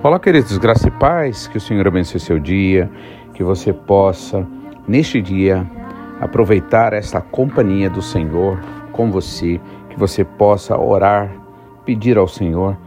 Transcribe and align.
Olá, 0.00 0.18
queridos, 0.18 0.56
graça 0.56 0.88
e 0.88 0.90
paz, 0.90 1.48
que 1.48 1.58
o 1.58 1.60
Senhor 1.60 1.86
abençoe 1.86 2.18
seu 2.18 2.38
dia, 2.38 2.90
que 3.34 3.44
você 3.44 3.74
possa, 3.74 4.46
neste 4.86 5.20
dia, 5.20 5.70
aproveitar 6.18 6.94
esta 6.94 7.20
companhia 7.20 7.90
do 7.90 8.00
Senhor 8.00 8.58
com 8.90 9.10
você, 9.10 9.60
que 9.90 9.98
você 9.98 10.24
possa 10.24 10.78
orar, 10.78 11.30
pedir 11.84 12.16
ao 12.16 12.26
Senhor 12.26 12.78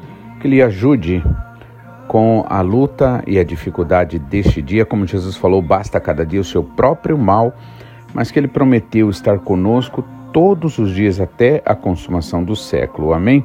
que 0.41 0.47
lhe 0.47 0.61
ajude 0.61 1.23
com 2.07 2.45
a 2.49 2.61
luta 2.61 3.23
e 3.25 3.39
a 3.39 3.43
dificuldade 3.43 4.19
deste 4.19 4.61
dia. 4.61 4.85
Como 4.85 5.05
Jesus 5.05 5.37
falou, 5.37 5.61
basta 5.61 5.99
cada 5.99 6.25
dia 6.25 6.41
o 6.41 6.43
seu 6.43 6.63
próprio 6.63 7.17
mal, 7.17 7.55
mas 8.13 8.31
que 8.31 8.39
ele 8.39 8.47
prometeu 8.47 9.09
estar 9.09 9.39
conosco 9.39 10.03
todos 10.33 10.77
os 10.77 10.93
dias 10.93 11.19
até 11.19 11.61
a 11.65 11.75
consumação 11.75 12.43
do 12.43 12.55
século. 12.55 13.13
Amém? 13.13 13.43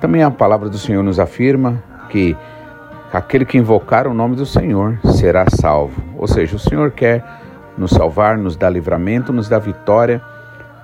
Também 0.00 0.22
a 0.22 0.30
palavra 0.30 0.68
do 0.68 0.78
Senhor 0.78 1.02
nos 1.02 1.18
afirma 1.18 1.82
que 2.10 2.36
Aquele 3.12 3.46
que 3.46 3.56
invocar 3.56 4.06
o 4.06 4.12
nome 4.12 4.36
do 4.36 4.44
Senhor 4.44 4.98
será 5.14 5.46
salvo. 5.48 6.02
Ou 6.18 6.26
seja, 6.26 6.56
o 6.56 6.58
Senhor 6.58 6.90
quer 6.90 7.24
nos 7.76 7.92
salvar, 7.92 8.36
nos 8.36 8.54
dar 8.54 8.68
livramento, 8.68 9.32
nos 9.32 9.48
dar 9.48 9.60
vitória 9.60 10.20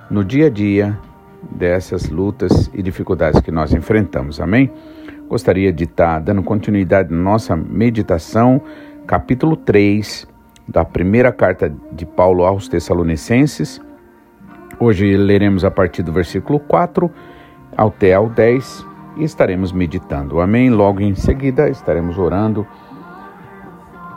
no 0.09 0.25
dia 0.25 0.47
a 0.47 0.49
dia 0.49 0.97
dessas 1.51 2.09
lutas 2.09 2.71
e 2.73 2.81
dificuldades 2.81 3.41
que 3.41 3.51
nós 3.51 3.73
enfrentamos. 3.73 4.41
Amém? 4.41 4.71
Gostaria 5.27 5.73
de 5.73 5.85
estar 5.85 6.19
dando 6.19 6.43
continuidade 6.43 7.11
na 7.11 7.19
nossa 7.19 7.55
meditação, 7.55 8.61
capítulo 9.07 9.55
3 9.55 10.27
da 10.67 10.85
primeira 10.85 11.31
carta 11.31 11.73
de 11.91 12.05
Paulo 12.05 12.45
aos 12.45 12.67
Tessalonicenses. 12.67 13.81
Hoje 14.79 15.17
leremos 15.17 15.65
a 15.65 15.71
partir 15.71 16.03
do 16.03 16.13
versículo 16.13 16.59
4 16.59 17.09
até 17.75 18.13
ao 18.13 18.29
10 18.29 18.85
e 19.17 19.23
estaremos 19.23 19.71
meditando. 19.71 20.39
Amém? 20.39 20.69
Logo 20.69 21.01
em 21.01 21.15
seguida 21.15 21.69
estaremos 21.69 22.19
orando. 22.19 22.65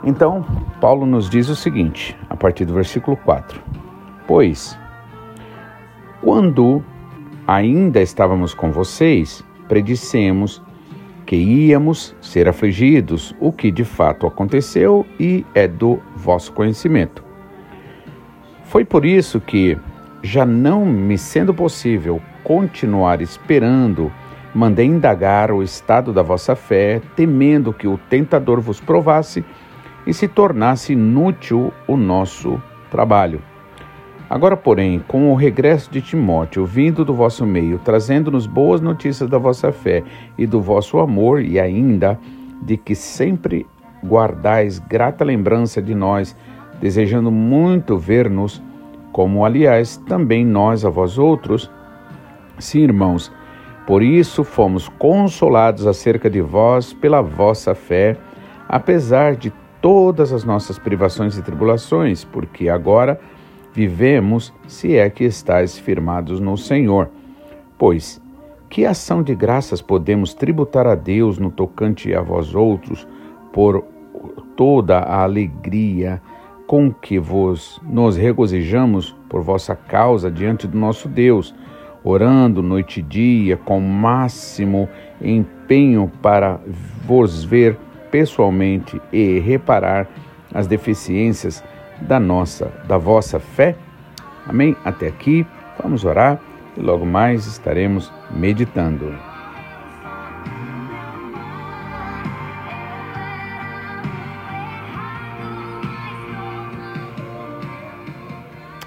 Então, 0.03 0.45
Paulo 0.79 1.07
nos 1.07 1.27
diz 1.27 1.49
o 1.49 1.55
seguinte, 1.55 2.15
a 2.29 2.35
partir 2.35 2.65
do 2.65 2.73
versículo 2.75 3.17
4: 3.17 3.59
Pois, 4.27 4.77
quando 6.21 6.83
ainda 7.47 7.99
estávamos 7.99 8.53
com 8.53 8.71
vocês, 8.71 9.43
predissemos 9.67 10.61
que 11.29 11.35
íamos 11.35 12.15
ser 12.19 12.49
afligidos, 12.49 13.35
o 13.39 13.51
que 13.51 13.69
de 13.69 13.85
fato 13.85 14.25
aconteceu 14.25 15.05
e 15.19 15.45
é 15.53 15.67
do 15.67 15.99
vosso 16.15 16.51
conhecimento. 16.51 17.23
Foi 18.63 18.83
por 18.83 19.05
isso 19.05 19.39
que, 19.39 19.77
já 20.23 20.43
não 20.43 20.83
me 20.83 21.19
sendo 21.19 21.53
possível 21.53 22.19
continuar 22.43 23.21
esperando 23.21 24.11
mandei 24.55 24.87
indagar 24.87 25.51
o 25.51 25.61
estado 25.61 26.11
da 26.11 26.23
vossa 26.23 26.55
fé, 26.55 26.99
temendo 27.15 27.71
que 27.71 27.87
o 27.87 27.99
tentador 28.09 28.59
vos 28.59 28.81
provasse 28.81 29.45
e 30.07 30.13
se 30.15 30.27
tornasse 30.27 30.93
inútil 30.93 31.71
o 31.87 31.95
nosso 31.95 32.59
trabalho. 32.89 33.39
Agora, 34.29 34.55
porém, 34.55 35.03
com 35.07 35.31
o 35.31 35.35
regresso 35.35 35.89
de 35.89 36.01
Timóteo, 36.01 36.63
vindo 36.63 37.03
do 37.03 37.15
vosso 37.15 37.47
meio, 37.47 37.79
trazendo-nos 37.79 38.45
boas 38.45 38.79
notícias 38.79 39.27
da 39.27 39.39
vossa 39.39 39.71
fé 39.71 40.03
e 40.37 40.45
do 40.45 40.61
vosso 40.61 40.99
amor, 40.99 41.41
e 41.41 41.59
ainda 41.59 42.19
de 42.61 42.77
que 42.77 42.93
sempre 42.93 43.65
guardais 44.05 44.77
grata 44.77 45.25
lembrança 45.25 45.81
de 45.81 45.95
nós, 45.95 46.35
desejando 46.79 47.31
muito 47.31 47.97
ver-nos, 47.97 48.61
como 49.11 49.43
aliás 49.43 49.97
também 49.97 50.45
nós 50.45 50.85
a 50.85 50.91
vós 50.91 51.17
outros. 51.17 51.71
Sim, 52.59 52.81
irmãos, 52.81 53.31
por 53.87 54.03
isso 54.03 54.43
fomos 54.43 54.87
consolados 54.87 55.87
acerca 55.87 56.29
de 56.29 56.39
vós 56.39 56.93
pela 56.93 57.19
vossa 57.19 57.73
fé, 57.73 58.15
apesar 58.67 59.35
de 59.35 59.51
todas 59.81 60.31
as 60.31 60.43
nossas 60.43 60.77
privações 60.77 61.35
e 61.35 61.41
tribulações, 61.41 62.23
porque 62.23 62.69
agora 62.69 63.19
vivemos 63.73 64.53
se 64.67 64.95
é 64.95 65.09
que 65.09 65.23
estáis 65.23 65.77
firmados 65.77 66.39
no 66.39 66.57
Senhor. 66.57 67.09
Pois, 67.77 68.21
que 68.69 68.85
ação 68.85 69.23
de 69.23 69.33
graças 69.35 69.81
podemos 69.81 70.33
tributar 70.33 70.87
a 70.87 70.95
Deus 70.95 71.37
no 71.37 71.49
tocante 71.49 72.13
a 72.13 72.21
vós 72.21 72.53
outros, 72.53 73.07
por 73.51 73.83
toda 74.55 74.99
a 74.99 75.23
alegria 75.23 76.21
com 76.67 76.93
que 76.93 77.17
vos 77.17 77.81
nos 77.83 78.15
regozijamos 78.15 79.15
por 79.27 79.41
vossa 79.41 79.75
causa 79.75 80.29
diante 80.29 80.67
do 80.67 80.77
nosso 80.77 81.07
Deus? 81.07 81.55
orando 82.03 82.63
noite 82.63 82.99
e 82.99 83.03
dia 83.03 83.57
com 83.57 83.79
máximo 83.79 84.87
empenho 85.21 86.11
para 86.21 86.59
vos 87.05 87.43
ver 87.43 87.77
pessoalmente 88.09 88.99
e 89.11 89.39
reparar 89.39 90.07
as 90.53 90.65
deficiências 90.65 91.63
da 92.01 92.19
nossa, 92.19 92.71
da 92.87 92.97
vossa 92.97 93.39
fé. 93.39 93.75
Amém? 94.47 94.75
Até 94.83 95.07
aqui, 95.07 95.45
vamos 95.81 96.05
orar 96.05 96.39
e 96.75 96.81
logo 96.81 97.05
mais 97.05 97.45
estaremos 97.45 98.11
meditando. 98.31 99.13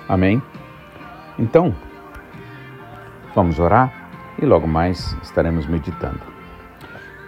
Amém? 0.08 0.42
Então, 1.38 1.74
Vamos 3.34 3.58
orar 3.58 3.90
e 4.38 4.44
logo 4.44 4.66
mais 4.66 5.16
estaremos 5.22 5.66
meditando. 5.66 6.20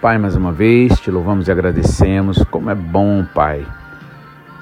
Pai, 0.03 0.19
mais 0.19 0.37
uma 0.37 0.53
vez 0.53 1.01
te 1.01 1.11
louvamos 1.11 1.49
e 1.49 1.53
agradecemos. 1.53 2.45
Como 2.51 2.69
é 2.69 2.75
bom, 2.75 3.25
Pai, 3.35 3.67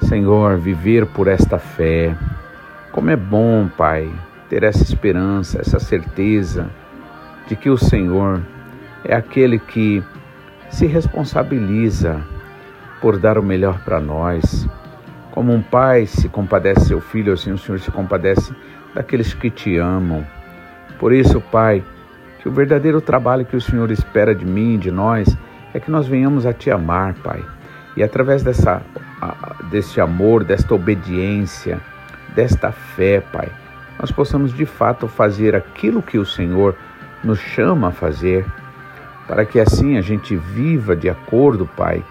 Senhor, 0.03 0.57
viver 0.57 1.05
por 1.07 1.27
esta 1.27 1.57
fé. 1.57 2.15
Como 2.91 3.09
é 3.09 3.15
bom, 3.15 3.67
Pai, 3.77 4.11
ter 4.49 4.63
essa 4.63 4.83
esperança, 4.83 5.59
essa 5.59 5.79
certeza 5.79 6.69
de 7.47 7.55
que 7.55 7.69
o 7.69 7.77
Senhor 7.77 8.41
é 9.03 9.15
aquele 9.15 9.59
que 9.59 10.03
se 10.69 10.85
responsabiliza 10.85 12.21
por 13.01 13.17
dar 13.17 13.37
o 13.37 13.43
melhor 13.43 13.79
para 13.83 13.99
nós. 13.99 14.67
Como 15.31 15.51
um 15.51 15.61
pai 15.61 16.05
se 16.05 16.29
compadece 16.29 16.85
seu 16.85 17.01
filho, 17.01 17.33
assim 17.33 17.51
o 17.51 17.57
Senhor 17.57 17.79
se 17.79 17.91
compadece 17.91 18.53
daqueles 18.93 19.33
que 19.33 19.49
te 19.49 19.77
amam. 19.77 20.25
Por 20.99 21.11
isso, 21.11 21.41
Pai, 21.41 21.83
que 22.39 22.47
o 22.47 22.51
verdadeiro 22.51 23.01
trabalho 23.01 23.45
que 23.45 23.55
o 23.55 23.61
Senhor 23.61 23.89
espera 23.91 24.33
de 24.33 24.45
mim, 24.45 24.77
de 24.77 24.91
nós, 24.91 25.35
é 25.73 25.79
que 25.79 25.89
nós 25.89 26.07
venhamos 26.07 26.45
a 26.45 26.53
Te 26.53 26.69
amar, 26.69 27.13
Pai. 27.15 27.43
E 27.97 28.03
através 28.03 28.43
dessa, 28.43 28.81
desse 29.69 29.99
amor, 29.99 30.43
desta 30.43 30.73
obediência, 30.73 31.79
desta 32.35 32.71
fé, 32.71 33.21
Pai, 33.21 33.49
nós 33.99 34.11
possamos 34.11 34.53
de 34.53 34.65
fato 34.65 35.07
fazer 35.07 35.55
aquilo 35.55 36.01
que 36.01 36.17
o 36.17 36.25
Senhor 36.25 36.75
nos 37.23 37.39
chama 37.39 37.89
a 37.89 37.91
fazer, 37.91 38.45
para 39.27 39.45
que 39.45 39.59
assim 39.59 39.97
a 39.97 40.01
gente 40.01 40.35
viva 40.35 40.95
de 40.95 41.09
acordo, 41.09 41.69
Pai, 41.77 42.03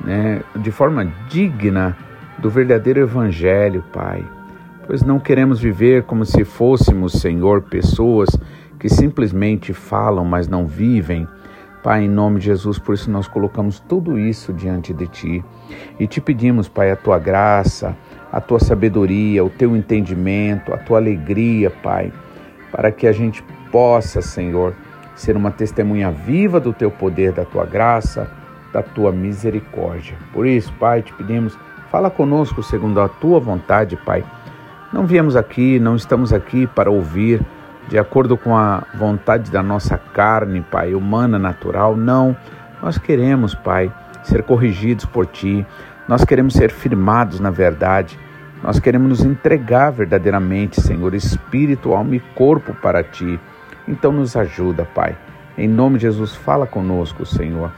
né, 0.00 0.42
de 0.56 0.70
forma 0.70 1.10
digna 1.28 1.96
do 2.38 2.50
verdadeiro 2.50 3.00
Evangelho, 3.00 3.84
Pai 3.92 4.24
pois 4.90 5.04
não 5.04 5.20
queremos 5.20 5.60
viver 5.60 6.02
como 6.02 6.26
se 6.26 6.44
fôssemos, 6.44 7.12
Senhor, 7.12 7.62
pessoas 7.62 8.28
que 8.76 8.88
simplesmente 8.88 9.72
falam, 9.72 10.24
mas 10.24 10.48
não 10.48 10.66
vivem. 10.66 11.28
Pai, 11.82 12.04
em 12.04 12.08
nome 12.08 12.38
de 12.38 12.46
Jesus, 12.46 12.78
por 12.78 12.94
isso 12.94 13.10
nós 13.10 13.26
colocamos 13.26 13.80
tudo 13.80 14.18
isso 14.18 14.52
diante 14.52 14.92
de 14.92 15.06
Ti 15.06 15.44
e 15.98 16.06
te 16.06 16.20
pedimos, 16.20 16.68
Pai, 16.68 16.90
a 16.90 16.96
Tua 16.96 17.18
graça, 17.18 17.96
a 18.30 18.40
Tua 18.40 18.60
sabedoria, 18.60 19.44
o 19.44 19.50
Teu 19.50 19.76
entendimento, 19.76 20.72
a 20.72 20.78
Tua 20.78 20.98
alegria, 20.98 21.70
Pai, 21.70 22.12
para 22.70 22.92
que 22.92 23.06
a 23.06 23.12
gente 23.12 23.42
possa, 23.72 24.20
Senhor, 24.20 24.74
ser 25.14 25.36
uma 25.36 25.50
testemunha 25.50 26.10
viva 26.10 26.60
do 26.60 26.72
Teu 26.72 26.90
poder, 26.90 27.32
da 27.32 27.44
Tua 27.44 27.64
graça, 27.64 28.30
da 28.72 28.82
Tua 28.82 29.10
misericórdia. 29.10 30.16
Por 30.32 30.46
isso, 30.46 30.72
Pai, 30.78 31.02
te 31.02 31.12
pedimos, 31.14 31.58
fala 31.90 32.10
conosco 32.10 32.62
segundo 32.62 33.00
a 33.00 33.08
Tua 33.08 33.40
vontade, 33.40 33.96
Pai 33.96 34.24
não 34.92 35.06
viemos 35.06 35.36
aqui, 35.36 35.78
não 35.78 35.94
estamos 35.94 36.32
aqui 36.32 36.66
para 36.66 36.90
ouvir 36.90 37.40
de 37.90 37.98
acordo 37.98 38.36
com 38.36 38.56
a 38.56 38.84
vontade 38.94 39.50
da 39.50 39.64
nossa 39.64 39.98
carne, 39.98 40.60
Pai, 40.60 40.94
humana, 40.94 41.40
natural. 41.40 41.96
Não. 41.96 42.36
Nós 42.80 42.96
queremos, 42.96 43.52
Pai, 43.52 43.92
ser 44.22 44.44
corrigidos 44.44 45.04
por 45.04 45.26
Ti. 45.26 45.66
Nós 46.06 46.24
queremos 46.24 46.54
ser 46.54 46.70
firmados 46.70 47.40
na 47.40 47.50
verdade. 47.50 48.16
Nós 48.62 48.78
queremos 48.78 49.08
nos 49.08 49.24
entregar 49.24 49.90
verdadeiramente, 49.90 50.80
Senhor, 50.80 51.14
espírito, 51.14 51.92
alma 51.92 52.14
e 52.14 52.20
corpo 52.36 52.72
para 52.74 53.02
Ti. 53.02 53.40
Então 53.88 54.12
nos 54.12 54.36
ajuda, 54.36 54.84
Pai. 54.94 55.16
Em 55.58 55.66
nome 55.66 55.96
de 55.96 56.02
Jesus, 56.02 56.36
fala 56.36 56.68
conosco, 56.68 57.26
Senhor, 57.26 57.72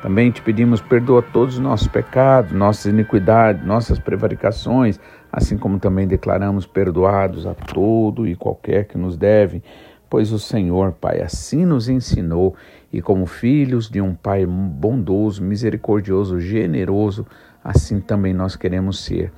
Também 0.00 0.30
te 0.30 0.40
pedimos, 0.40 0.80
perdoa 0.80 1.20
todos 1.20 1.54
os 1.54 1.60
nossos 1.60 1.88
pecados, 1.88 2.52
nossas 2.52 2.86
iniquidades, 2.86 3.66
nossas 3.66 3.98
prevaricações, 3.98 5.00
assim 5.36 5.58
como 5.58 5.78
também 5.78 6.08
declaramos 6.08 6.64
perdoados 6.66 7.46
a 7.46 7.52
todo 7.52 8.26
e 8.26 8.34
qualquer 8.34 8.86
que 8.86 8.96
nos 8.96 9.18
deve, 9.18 9.62
pois 10.08 10.32
o 10.32 10.38
Senhor, 10.38 10.92
Pai, 10.92 11.20
assim 11.20 11.66
nos 11.66 11.90
ensinou, 11.90 12.54
e 12.90 13.02
como 13.02 13.26
filhos 13.26 13.90
de 13.90 14.00
um 14.00 14.14
Pai 14.14 14.46
bondoso, 14.46 15.44
misericordioso, 15.44 16.40
generoso, 16.40 17.26
assim 17.62 18.00
também 18.00 18.32
nós 18.32 18.56
queremos 18.56 19.04
ser, 19.04 19.30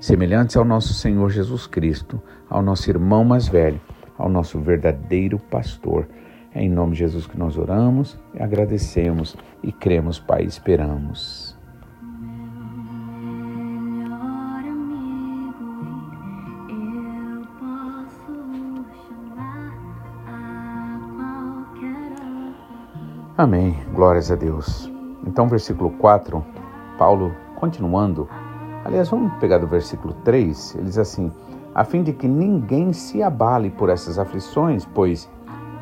semelhantes 0.00 0.56
ao 0.56 0.64
nosso 0.64 0.92
Senhor 0.92 1.30
Jesus 1.30 1.68
Cristo, 1.68 2.20
ao 2.50 2.60
nosso 2.60 2.90
irmão 2.90 3.24
mais 3.24 3.46
velho, 3.46 3.80
ao 4.18 4.28
nosso 4.28 4.58
verdadeiro 4.58 5.38
pastor. 5.38 6.08
É 6.52 6.64
em 6.64 6.68
nome 6.68 6.94
de 6.94 6.98
Jesus 6.98 7.28
que 7.28 7.38
nós 7.38 7.56
oramos, 7.56 8.18
agradecemos 8.40 9.36
e 9.62 9.70
cremos, 9.70 10.18
Pai, 10.18 10.42
esperamos. 10.42 11.43
Amém. 23.36 23.76
Glórias 23.92 24.30
a 24.30 24.36
Deus. 24.36 24.88
Então, 25.26 25.48
versículo 25.48 25.90
4, 25.90 26.44
Paulo 26.96 27.34
continuando. 27.56 28.28
Aliás, 28.84 29.08
vamos 29.08 29.32
pegar 29.40 29.58
do 29.58 29.66
versículo 29.66 30.14
3, 30.22 30.76
ele 30.76 30.84
diz 30.84 30.98
assim: 30.98 31.32
a 31.74 31.82
fim 31.82 32.04
de 32.04 32.12
que 32.12 32.28
ninguém 32.28 32.92
se 32.92 33.24
abale 33.24 33.70
por 33.70 33.88
essas 33.88 34.20
aflições, 34.20 34.84
pois 34.84 35.28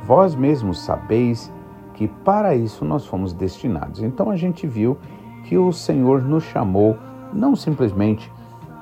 vós 0.02 0.34
mesmos 0.34 0.81
sabeis 0.81 1.52
que 1.93 2.08
para 2.08 2.54
isso 2.54 2.87
nós 2.87 3.04
fomos 3.04 3.34
destinados. 3.34 4.02
Então 4.02 4.31
a 4.31 4.37
gente 4.37 4.66
viu 4.66 4.96
que 5.44 5.58
o 5.58 5.75
Senhor 5.75 6.22
nos 6.22 6.44
chamou 6.44 6.96
não 7.34 7.55
simplesmente 7.55 8.32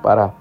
para 0.00 0.32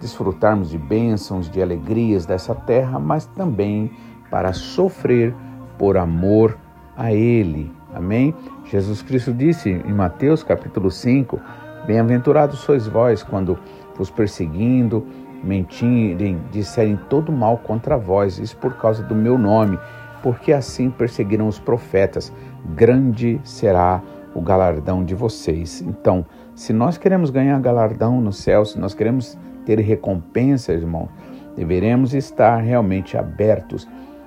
desfrutarmos 0.00 0.70
de 0.70 0.78
bênçãos, 0.78 1.50
de 1.50 1.60
alegrias 1.60 2.24
dessa 2.24 2.54
terra, 2.54 2.98
mas 2.98 3.26
também 3.26 3.90
para 4.30 4.54
sofrer 4.54 5.34
por 5.76 5.98
amor 5.98 6.63
a 6.96 7.12
Ele. 7.12 7.72
Amém? 7.94 8.34
Jesus 8.64 9.02
Cristo 9.02 9.32
disse 9.32 9.70
em 9.70 9.92
Mateus 9.92 10.42
capítulo 10.42 10.90
5: 10.90 11.40
Bem-aventurados 11.86 12.60
sois 12.60 12.86
vós 12.86 13.22
quando 13.22 13.58
vos 13.96 14.10
perseguindo, 14.10 15.06
mentirem, 15.42 16.40
disserem 16.50 16.98
todo 17.08 17.30
mal 17.30 17.58
contra 17.58 17.96
vós, 17.96 18.38
isso 18.38 18.56
por 18.56 18.74
causa 18.76 19.02
do 19.02 19.14
meu 19.14 19.38
nome, 19.38 19.78
porque 20.22 20.52
assim 20.52 20.90
perseguiram 20.90 21.46
os 21.46 21.58
profetas. 21.58 22.32
Grande 22.74 23.40
será 23.44 24.02
o 24.34 24.40
galardão 24.40 25.04
de 25.04 25.14
vocês. 25.14 25.82
Então, 25.82 26.24
se 26.54 26.72
nós 26.72 26.98
queremos 26.98 27.30
ganhar 27.30 27.60
galardão 27.60 28.20
no 28.20 28.32
céu, 28.32 28.64
se 28.64 28.78
nós 28.78 28.94
queremos 28.94 29.38
ter 29.64 29.78
recompensa, 29.78 30.72
irmão, 30.72 31.08
deveremos 31.56 32.14
estar 32.14 32.56
realmente 32.56 33.16
abertos 33.16 33.86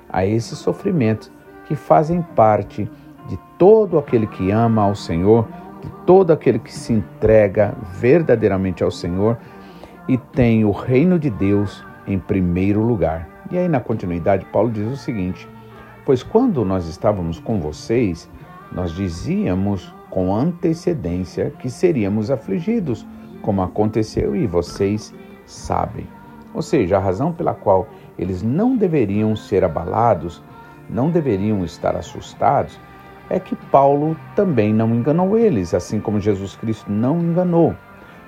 a 0.10 0.26
esses 0.26 0.58
sofrimentos 0.58 1.32
que 1.68 1.76
fazem 1.76 2.22
parte 2.22 2.90
de 3.28 3.38
todo 3.58 3.98
aquele 3.98 4.26
que 4.26 4.52
ama 4.52 4.84
ao 4.84 4.96
Senhor, 4.96 5.48
de 5.82 5.90
todo 6.06 6.32
aquele 6.32 6.60
que 6.60 6.74
se 6.74 6.94
entrega 6.94 7.76
verdadeiramente 8.00 8.84
ao 8.84 8.92
Senhor 8.92 9.38
e 10.08 10.18
tem 10.18 10.64
o 10.64 10.72
reino 10.72 11.20
de 11.20 11.30
Deus 11.30 11.84
em 12.08 12.18
primeiro 12.18 12.82
lugar. 12.82 13.28
E 13.52 13.58
aí, 13.58 13.68
na 13.68 13.80
continuidade, 13.80 14.46
Paulo 14.46 14.72
diz 14.72 14.88
o 14.88 14.96
seguinte: 14.96 15.48
Pois 16.06 16.24
quando 16.24 16.64
nós 16.64 16.88
estávamos 16.88 17.40
com 17.40 17.60
vocês, 17.60 18.30
nós 18.72 18.92
dizíamos 18.92 19.94
com 20.10 20.34
antecedência 20.34 21.52
que 21.60 21.70
seríamos 21.70 22.32
afligidos, 22.32 23.06
como 23.42 23.62
aconteceu 23.62 24.36
e 24.36 24.48
vocês 24.48 25.14
sabem. 25.46 26.08
Ou 26.54 26.62
seja, 26.62 26.98
a 26.98 27.00
razão 27.00 27.32
pela 27.32 27.54
qual 27.54 27.88
eles 28.18 28.42
não 28.42 28.76
deveriam 28.76 29.36
ser 29.36 29.64
abalados 29.64 30.42
não 30.90 31.10
deveriam 31.10 31.64
estar 31.64 31.96
assustados 31.96 32.80
é 33.30 33.40
que 33.40 33.56
Paulo 33.56 34.16
também 34.36 34.74
não 34.74 34.94
enganou 34.96 35.38
eles, 35.38 35.74
assim 35.74 36.00
como 36.00 36.20
Jesus 36.20 36.56
Cristo 36.56 36.92
não 36.92 37.20
enganou. 37.20 37.76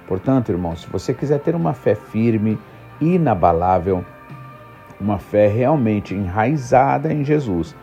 Portanto, 0.08 0.50
irmãos, 0.50 0.82
se 0.82 0.90
você 0.90 1.14
quiser 1.14 1.40
ter 1.40 1.56
uma 1.56 1.74
fé 1.74 1.96
firme, 1.96 2.60
inabalável, 3.00 4.04
uma 5.00 5.18
fé 5.18 5.48
realmente 5.48 6.14
enraizada 6.14 7.14
em 7.14 7.24
Jesus, 7.24 7.76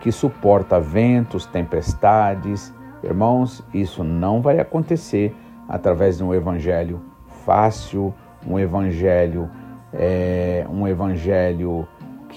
que 0.00 0.10
suporta 0.10 0.80
ventos, 0.80 1.44
tempestades, 1.44 2.72
irmãos, 3.02 3.62
isso 3.74 4.02
não 4.02 4.40
vai 4.40 4.58
acontecer 4.58 5.34
através 5.68 6.18
de 6.18 6.24
um 6.24 6.32
evangelho 6.32 7.02
fácil, 7.44 8.14
um 8.46 8.58
evangelho, 8.58 9.50
é, 9.92 10.64
um 10.70 10.86
evangelho 10.86 11.86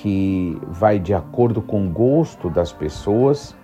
que 0.01 0.57
vai 0.68 0.98
de 0.98 1.13
acordo 1.13 1.62
com 1.62 1.86
o 1.86 1.90
gosto 1.90 2.50
das 2.50 2.72
pessoas, 2.72 3.56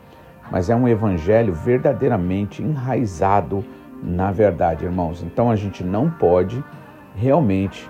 mas 0.52 0.70
é 0.70 0.76
um 0.76 0.88
evangelho 0.88 1.54
verdadeiramente 1.54 2.62
enraizado 2.62 3.64
na 4.04 4.32
verdade, 4.32 4.86
irmãos. 4.86 5.24
Então 5.24 5.50
a 5.50 5.56
gente 5.56 5.84
não 5.84 6.10
pode 6.10 6.64
realmente 7.16 7.90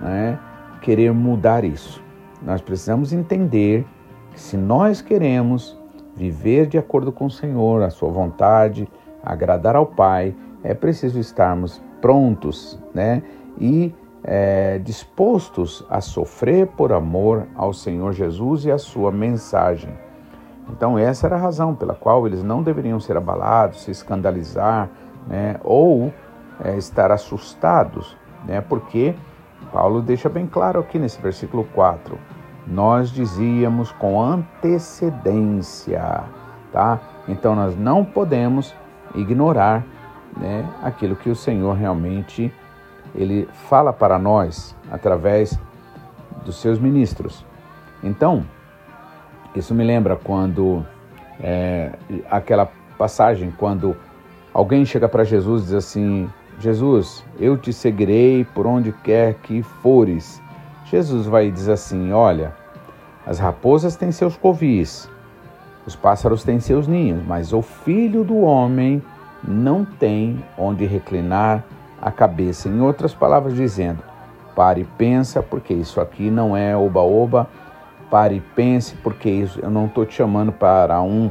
né, 0.00 0.38
querer 0.80 1.12
mudar 1.12 1.64
isso. 1.64 2.02
Nós 2.40 2.60
precisamos 2.60 3.12
entender 3.12 3.84
que 4.32 4.40
se 4.40 4.56
nós 4.56 5.02
queremos 5.02 5.78
viver 6.16 6.66
de 6.66 6.78
acordo 6.78 7.10
com 7.10 7.26
o 7.26 7.30
Senhor, 7.30 7.82
a 7.82 7.90
sua 7.90 8.10
vontade, 8.10 8.88
agradar 9.22 9.74
ao 9.76 9.84
Pai, 9.84 10.34
é 10.62 10.72
preciso 10.74 11.18
estarmos 11.18 11.82
prontos, 12.00 12.78
né? 12.94 13.22
E 13.58 13.92
é, 14.22 14.78
dispostos 14.78 15.84
a 15.88 16.00
sofrer 16.00 16.66
por 16.66 16.92
amor 16.92 17.46
ao 17.54 17.72
Senhor 17.72 18.12
Jesus 18.12 18.64
e 18.64 18.70
à 18.70 18.78
sua 18.78 19.10
mensagem. 19.10 19.92
Então, 20.68 20.98
essa 20.98 21.26
era 21.26 21.36
a 21.36 21.40
razão 21.40 21.74
pela 21.74 21.94
qual 21.94 22.26
eles 22.26 22.42
não 22.42 22.62
deveriam 22.62 23.00
ser 23.00 23.16
abalados, 23.16 23.82
se 23.82 23.90
escandalizar, 23.90 24.88
né, 25.26 25.56
ou 25.64 26.12
é, 26.62 26.76
estar 26.76 27.10
assustados, 27.10 28.16
né, 28.46 28.60
porque 28.60 29.14
Paulo 29.72 30.00
deixa 30.00 30.28
bem 30.28 30.46
claro 30.46 30.80
aqui 30.80 30.98
nesse 30.98 31.20
versículo 31.20 31.64
4: 31.74 32.18
nós 32.66 33.10
dizíamos 33.10 33.90
com 33.92 34.22
antecedência, 34.22 36.24
tá? 36.72 37.00
Então, 37.28 37.54
nós 37.54 37.76
não 37.76 38.04
podemos 38.04 38.74
ignorar 39.14 39.84
né, 40.36 40.68
aquilo 40.82 41.16
que 41.16 41.30
o 41.30 41.36
Senhor 41.36 41.74
realmente 41.74 42.52
ele 43.14 43.48
fala 43.68 43.92
para 43.92 44.18
nós 44.18 44.76
através 44.90 45.58
dos 46.44 46.56
seus 46.60 46.78
ministros. 46.78 47.44
Então, 48.02 48.44
isso 49.54 49.74
me 49.74 49.84
lembra 49.84 50.16
quando 50.16 50.84
é, 51.40 51.92
aquela 52.30 52.70
passagem 52.96 53.52
quando 53.56 53.96
alguém 54.52 54.84
chega 54.84 55.08
para 55.08 55.24
Jesus 55.24 55.62
e 55.62 55.64
diz 55.66 55.74
assim: 55.74 56.30
Jesus, 56.58 57.24
eu 57.38 57.56
te 57.56 57.72
seguirei 57.72 58.44
por 58.44 58.66
onde 58.66 58.92
quer 58.92 59.34
que 59.34 59.62
fores. 59.62 60.40
Jesus 60.84 61.26
vai 61.26 61.50
dizer 61.50 61.72
assim: 61.72 62.12
Olha, 62.12 62.54
as 63.26 63.38
raposas 63.38 63.96
têm 63.96 64.12
seus 64.12 64.36
covis, 64.36 65.08
os 65.86 65.96
pássaros 65.96 66.44
têm 66.44 66.60
seus 66.60 66.86
ninhos, 66.86 67.24
mas 67.26 67.52
o 67.52 67.62
filho 67.62 68.24
do 68.24 68.38
homem 68.40 69.02
não 69.42 69.84
tem 69.84 70.44
onde 70.58 70.84
reclinar 70.84 71.64
a 72.00 72.10
cabeça. 72.10 72.68
Em 72.68 72.80
outras 72.80 73.14
palavras, 73.14 73.54
dizendo: 73.54 74.02
pare 74.54 74.82
e 74.82 74.84
pensa, 74.84 75.42
porque 75.42 75.74
isso 75.74 76.00
aqui 76.00 76.30
não 76.30 76.56
é 76.56 76.76
oba-oba. 76.76 77.48
Pare 78.10 78.36
e 78.36 78.40
pense, 78.40 78.96
porque 78.96 79.30
isso, 79.30 79.60
eu 79.62 79.70
não 79.70 79.86
estou 79.86 80.04
te 80.04 80.14
chamando 80.14 80.50
para 80.50 81.00
um 81.00 81.30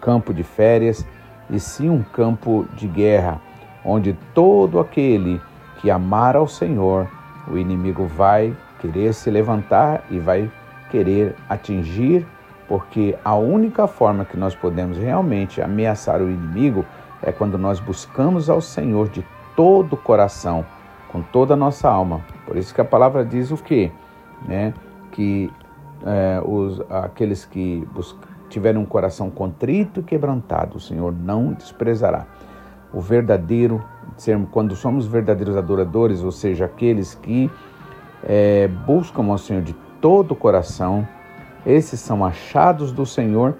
campo 0.00 0.34
de 0.34 0.42
férias, 0.42 1.06
e 1.48 1.58
sim 1.58 1.88
um 1.88 2.02
campo 2.02 2.66
de 2.74 2.86
guerra, 2.86 3.40
onde 3.82 4.12
todo 4.34 4.78
aquele 4.78 5.40
que 5.80 5.90
amar 5.90 6.36
ao 6.36 6.46
Senhor, 6.46 7.08
o 7.50 7.56
inimigo 7.56 8.06
vai 8.06 8.54
querer 8.78 9.14
se 9.14 9.30
levantar 9.30 10.04
e 10.10 10.18
vai 10.18 10.50
querer 10.90 11.34
atingir, 11.48 12.26
porque 12.68 13.16
a 13.24 13.34
única 13.34 13.86
forma 13.86 14.24
que 14.24 14.36
nós 14.36 14.54
podemos 14.54 14.98
realmente 14.98 15.62
ameaçar 15.62 16.20
o 16.20 16.30
inimigo 16.30 16.84
é 17.22 17.32
quando 17.32 17.56
nós 17.56 17.80
buscamos 17.80 18.50
ao 18.50 18.60
Senhor 18.60 19.08
de 19.08 19.24
todo 19.58 19.94
o 19.94 19.96
coração, 19.96 20.64
com 21.10 21.20
toda 21.20 21.54
a 21.54 21.56
nossa 21.56 21.88
alma. 21.88 22.20
Por 22.46 22.56
isso 22.56 22.72
que 22.72 22.80
a 22.80 22.84
palavra 22.84 23.24
diz 23.24 23.50
o 23.50 23.56
quê? 23.56 23.90
Né? 24.46 24.72
Que 25.10 25.52
é, 26.06 26.40
os, 26.46 26.80
aqueles 26.88 27.44
que 27.44 27.84
tiverem 28.48 28.80
um 28.80 28.84
coração 28.84 29.28
contrito 29.28 29.98
e 29.98 30.02
quebrantado, 30.04 30.76
o 30.76 30.80
Senhor 30.80 31.12
não 31.12 31.52
desprezará. 31.54 32.24
O 32.92 33.00
verdadeiro, 33.00 33.82
quando 34.52 34.76
somos 34.76 35.08
verdadeiros 35.08 35.56
adoradores, 35.56 36.22
ou 36.22 36.30
seja, 36.30 36.66
aqueles 36.66 37.16
que 37.16 37.50
é, 38.22 38.68
buscam 38.68 39.24
ao 39.24 39.38
Senhor 39.38 39.62
de 39.62 39.72
todo 40.00 40.32
o 40.32 40.36
coração, 40.36 41.04
esses 41.66 41.98
são 41.98 42.24
achados 42.24 42.92
do 42.92 43.04
Senhor 43.04 43.56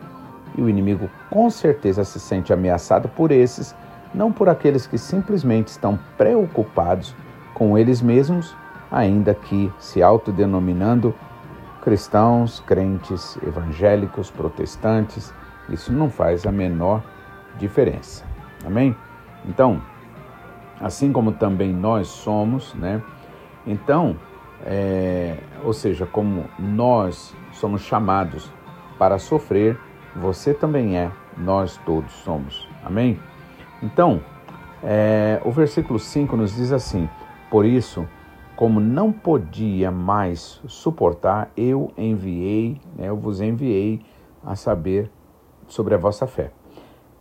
E 0.57 0.63
o 0.63 0.69
inimigo 0.69 1.11
com 1.29 1.51
certeza 1.51 2.05
se 2.05 2.21
sente 2.21 2.53
ameaçado 2.53 3.09
por 3.09 3.33
esses, 3.33 3.75
não 4.15 4.33
por 4.33 4.49
aqueles 4.49 4.87
que 4.87 4.99
simplesmente 4.99 5.69
estão 5.69 5.99
preocupados 6.17 7.15
com 7.55 7.77
eles 7.77 8.01
mesmos, 8.01 8.57
ainda 8.91 9.35
que 9.35 9.73
se 9.79 10.03
autodenominando 10.03 11.15
cristãos, 11.83 12.61
crentes, 12.61 13.39
evangélicos, 13.47 14.31
protestantes, 14.31 15.33
isso 15.69 15.93
não 15.93 16.11
faz 16.11 16.47
a 16.47 16.53
menor 16.53 17.03
diferença. 17.59 18.25
Amém? 18.65 18.97
Então, 19.45 19.81
assim 20.81 21.13
como 21.13 21.33
também 21.33 21.73
nós 21.73 22.09
somos, 22.09 22.75
né? 22.75 23.03
Então, 23.67 24.17
é, 24.65 25.37
ou 25.63 25.73
seja, 25.73 26.07
como 26.07 26.45
nós 26.59 27.35
somos 27.53 27.83
chamados 27.83 28.51
para 28.99 29.19
sofrer, 29.19 29.79
você 30.17 30.53
também 30.53 30.97
é, 30.97 31.11
nós 31.37 31.79
todos 31.85 32.13
somos. 32.13 32.69
Amém? 32.85 33.19
Então, 33.83 34.21
é, 34.83 35.41
o 35.45 35.51
versículo 35.51 35.99
5 35.99 36.37
nos 36.37 36.55
diz 36.55 36.73
assim: 36.73 37.09
Por 37.51 37.65
isso, 37.65 38.07
como 38.57 38.81
não 38.81 39.13
podia 39.13 39.91
mais 39.91 40.61
suportar, 40.67 41.51
eu 41.57 41.93
enviei, 41.97 42.81
né, 42.97 43.09
eu 43.09 43.17
vos 43.17 43.41
enviei 43.41 44.01
a 44.45 44.57
saber 44.57 45.11
sobre 45.67 45.95
a 45.95 45.99
vossa 45.99 46.27
fé. 46.27 46.51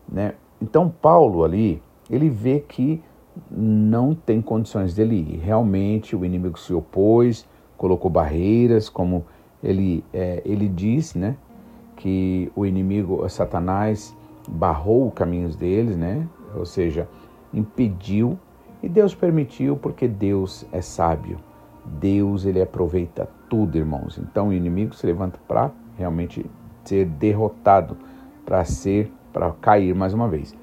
Né? 0.08 0.34
Então, 0.62 0.90
Paulo 0.90 1.44
ali, 1.44 1.82
ele 2.10 2.30
vê 2.30 2.60
que 2.60 3.04
não 3.52 4.16
tem 4.16 4.42
condições 4.42 4.94
dele 4.96 5.16
ir. 5.16 5.38
Realmente, 5.38 6.16
o 6.16 6.26
inimigo 6.26 6.58
se 6.58 6.74
opôs, 6.74 7.48
colocou 7.78 8.10
barreiras, 8.10 8.90
como 8.90 9.26
ele, 9.64 10.04
é, 10.14 10.42
ele 10.46 10.68
diz, 10.68 11.14
né? 11.14 11.36
Que 11.96 12.52
o 12.56 12.66
inimigo, 12.66 13.28
Satanás, 13.30 14.16
barrou 14.48 15.08
os 15.08 15.14
caminhos 15.14 15.56
deles, 15.56 15.96
né? 15.96 16.28
Ou 16.58 16.66
seja, 16.66 17.08
impediu 17.54 18.38
e 18.82 18.90
Deus 18.90 19.16
permitiu 19.16 19.76
porque 19.76 20.08
Deus 20.08 20.66
é 20.72 20.82
sábio. 20.82 21.38
Deus 21.86 22.46
ele 22.46 22.62
aproveita 22.62 23.28
tudo, 23.50 23.78
irmãos. 23.78 24.18
Então 24.18 24.50
o 24.50 24.54
inimigo 24.54 24.94
se 24.94 25.06
levanta 25.06 25.40
para 25.48 25.72
realmente 25.98 26.46
ser 26.84 27.06
derrotado, 27.06 27.98
para 28.46 28.64
ser, 28.64 29.12
para 29.34 29.52
cair 29.52 29.94
mais 29.96 30.14
uma 30.14 30.28
vez. 30.28 30.56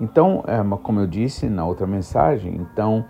Então, 0.00 0.42
é, 0.46 0.58
como 0.82 1.00
eu 1.00 1.06
disse 1.06 1.48
na 1.48 1.64
outra 1.64 1.86
mensagem, 1.86 2.56
então 2.56 3.04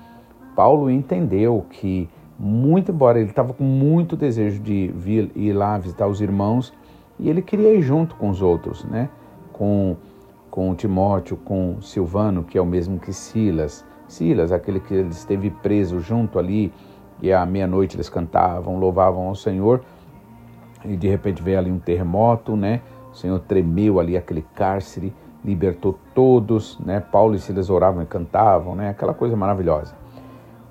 Paulo 0.55 0.91
entendeu 0.91 1.65
que 1.71 2.09
muito 2.39 2.91
embora 2.91 3.19
ele 3.19 3.31
estava 3.31 3.55
com 3.55 3.65
muito 3.65 4.17
desejo 4.17 4.61
de 4.61 4.93
vir 4.95 5.31
ir 5.35 5.53
lá 5.53 5.79
visitar 5.79 6.07
os 6.07 6.21
irmãos 6.21 6.73
e 7.19 7.31
ele 7.31 7.41
queria 7.41 7.73
ir 7.75 7.81
junto 7.81 8.17
com 8.17 8.29
os 8.29 8.43
outros, 8.43 8.85
né? 8.85 9.09
Com 9.53 9.97
com 10.55 10.73
Timóteo, 10.73 11.37
com 11.37 11.83
Silvano, 11.83 12.45
que 12.45 12.57
é 12.57 12.63
o 12.63 12.65
mesmo 12.65 12.97
que 12.97 13.13
Silas. 13.13 13.85
Silas, 14.07 14.53
aquele 14.53 14.79
que 14.79 14.95
ele 14.95 15.09
esteve 15.09 15.51
preso 15.51 15.99
junto 15.99 16.39
ali 16.39 16.73
e 17.21 17.33
à 17.33 17.45
meia-noite 17.45 17.97
eles 17.97 18.09
cantavam, 18.09 18.79
louvavam 18.79 19.27
ao 19.27 19.35
Senhor. 19.35 19.81
E 20.85 20.97
de 20.97 21.09
repente 21.09 21.43
veio 21.43 21.59
ali 21.59 21.73
um 21.73 21.81
terremoto, 21.81 22.55
né? 22.55 22.83
O 23.11 23.17
Senhor 23.17 23.41
tremeu 23.41 23.99
ali 23.99 24.17
aquele 24.17 24.43
cárcere, 24.55 25.13
libertou 25.45 25.99
todos, 26.15 26.79
né? 26.79 27.01
Paulo 27.01 27.35
e 27.35 27.41
Silas 27.41 27.69
oravam 27.69 28.05
e 28.05 28.07
cantavam, 28.07 28.77
né? 28.77 28.91
Aquela 28.91 29.13
coisa 29.13 29.35
maravilhosa. 29.35 29.97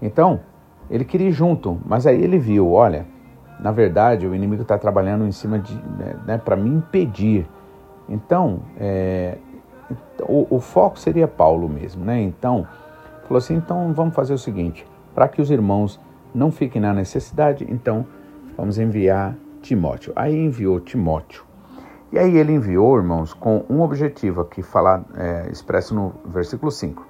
Então, 0.02 0.40
ele 0.90 1.04
queria 1.04 1.28
ir 1.28 1.34
junto, 1.34 1.78
mas 1.86 2.08
aí 2.08 2.24
ele 2.24 2.38
viu, 2.38 2.72
olha, 2.72 3.06
na 3.60 3.74
verdade 3.74 4.25
o 4.25 4.34
inimigo 4.34 4.62
está 4.62 4.78
trabalhando 4.78 5.28
em 5.28 5.32
cima 5.34 5.60
de, 5.60 5.75
né, 5.75 6.16
né 6.25 6.38
para 6.38 6.56
me 6.56 6.70
impedir. 6.70 7.46
Então, 8.08 8.62
é, 8.78 9.38
o, 10.22 10.48
o, 10.50 10.60
foco 10.60 11.00
seria 11.00 11.28
Paulo 11.28 11.68
mesmo, 11.68 12.04
né? 12.04 12.22
Então, 12.22 12.68
falou 13.24 13.38
assim, 13.38 13.56
então 13.56 13.94
vamos 13.94 14.16
fazer 14.16 14.34
o 14.34 14.38
seguinte, 14.38 14.86
para 15.14 15.28
que 15.28 15.42
os 15.42 15.50
irmãos 15.50 16.00
não 16.34 16.52
fiquem 16.52 16.82
na 16.82 16.94
necessidade, 16.94 17.66
então 17.70 18.06
vamos 18.58 18.78
enviar 18.78 19.36
Timóteo. 19.62 20.14
Aí 20.16 20.36
enviou 20.36 20.80
Timóteo. 20.80 21.44
E 22.12 22.20
aí 22.20 22.38
ele 22.38 22.54
enviou, 22.54 22.96
irmãos, 22.98 23.34
com 23.34 23.66
um 23.70 23.82
objetivo 23.82 24.42
aqui 24.42 24.62
falar, 24.62 25.04
é, 25.16 25.50
expresso 25.52 25.96
no 25.96 26.14
versículo 26.26 26.72
5. 26.72 27.06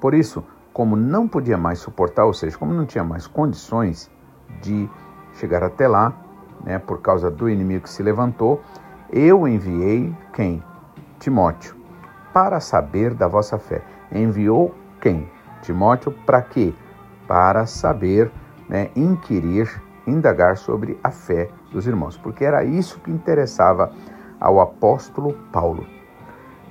Por 0.00 0.14
isso, 0.14 0.42
como 0.72 0.96
não 0.96 1.28
podia 1.28 1.58
mais 1.58 1.80
suportar, 1.80 2.24
ou 2.24 2.32
seja, 2.32 2.56
como 2.56 2.72
não 2.72 2.86
tinha 2.86 3.04
mais 3.04 3.26
condições 3.26 4.10
de 4.62 4.88
chegar 5.34 5.62
até 5.62 5.86
lá, 5.86 6.14
né, 6.64 6.78
por 6.78 7.00
causa 7.00 7.30
do 7.30 7.48
inimigo 7.48 7.84
que 7.84 7.90
se 7.90 8.02
levantou, 8.02 8.62
eu 9.12 9.46
enviei 9.46 10.14
quem? 10.32 10.62
Timóteo, 11.18 11.74
para 12.38 12.60
saber 12.60 13.14
da 13.14 13.26
vossa 13.26 13.58
fé. 13.58 13.82
Enviou 14.12 14.72
quem? 15.00 15.28
Timóteo, 15.60 16.12
para 16.24 16.40
quê? 16.40 16.72
Para 17.26 17.66
saber, 17.66 18.30
né, 18.68 18.90
inquirir, 18.94 19.82
indagar 20.06 20.56
sobre 20.56 20.96
a 21.02 21.10
fé 21.10 21.50
dos 21.72 21.88
irmãos, 21.88 22.16
porque 22.16 22.44
era 22.44 22.62
isso 22.62 23.00
que 23.00 23.10
interessava 23.10 23.92
ao 24.38 24.60
apóstolo 24.60 25.32
Paulo. 25.50 25.84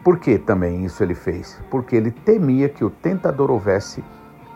Por 0.05 0.19
que 0.19 0.37
também 0.37 0.85
isso 0.85 1.03
ele 1.03 1.13
fez? 1.13 1.61
Porque 1.69 1.97
ele 1.97 2.11
temia 2.11 2.69
que 2.69 2.85
o 2.85 2.89
tentador 2.89 3.51
houvesse 3.51 4.01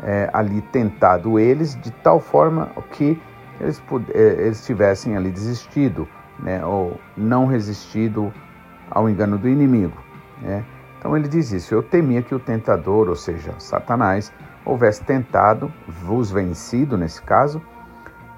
é, 0.02 0.30
ali 0.32 0.62
tentado 0.62 1.38
eles 1.38 1.76
de 1.82 1.92
tal 1.92 2.22
forma 2.22 2.72
que 2.94 3.22
eles, 3.60 3.84
é, 4.14 4.46
eles 4.46 4.66
tivessem 4.66 5.18
ali 5.18 5.30
desistido, 5.30 6.08
né, 6.40 6.66
ou 6.66 6.98
não 7.18 7.48
resistido 7.48 8.34
ao 8.90 9.10
engano 9.10 9.38
do 9.38 9.50
inimigo. 9.50 9.98
Né? 10.42 10.64
Então 11.02 11.18
ele 11.18 11.28
diz 11.28 11.52
isso: 11.52 11.74
Eu 11.74 11.82
temia 11.82 12.22
que 12.22 12.36
o 12.36 12.40
tentador, 12.40 13.10
ou 13.10 13.16
seja, 13.16 13.56
Satanás, 13.58 14.32
houvesse 14.64 15.04
tentado, 15.04 15.74
vos 15.88 16.30
vencido 16.32 16.96
nesse 16.96 17.20
caso, 17.20 17.60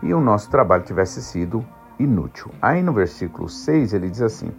e 0.01 0.13
o 0.13 0.21
nosso 0.21 0.49
trabalho 0.49 0.83
tivesse 0.83 1.21
sido 1.21 1.63
inútil. 1.99 2.49
Aí 2.61 2.81
no 2.81 2.93
versículo 2.93 3.49
6 3.49 3.93
ele 3.93 4.09
diz 4.09 4.21
assim: 4.21 4.49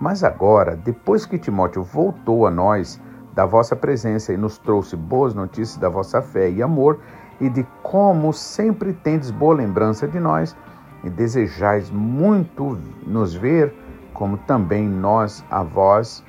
mas 0.00 0.22
agora, 0.22 0.76
depois 0.76 1.26
que 1.26 1.38
Timóteo 1.38 1.82
voltou 1.82 2.46
a 2.46 2.50
nós 2.50 3.00
da 3.34 3.44
vossa 3.44 3.74
presença 3.74 4.32
e 4.32 4.36
nos 4.36 4.56
trouxe 4.56 4.94
boas 4.94 5.34
notícias 5.34 5.76
da 5.76 5.88
vossa 5.88 6.22
fé 6.22 6.48
e 6.48 6.62
amor, 6.62 7.00
e 7.40 7.48
de 7.48 7.66
como 7.82 8.32
sempre 8.32 8.92
tendes 8.92 9.30
boa 9.30 9.54
lembrança 9.54 10.06
de 10.06 10.20
nós, 10.20 10.56
e 11.02 11.10
desejais 11.10 11.90
muito 11.90 12.78
nos 13.04 13.34
ver, 13.34 13.74
como 14.12 14.36
também 14.38 14.88
nós 14.88 15.44
a 15.50 15.62
vós, 15.62 16.24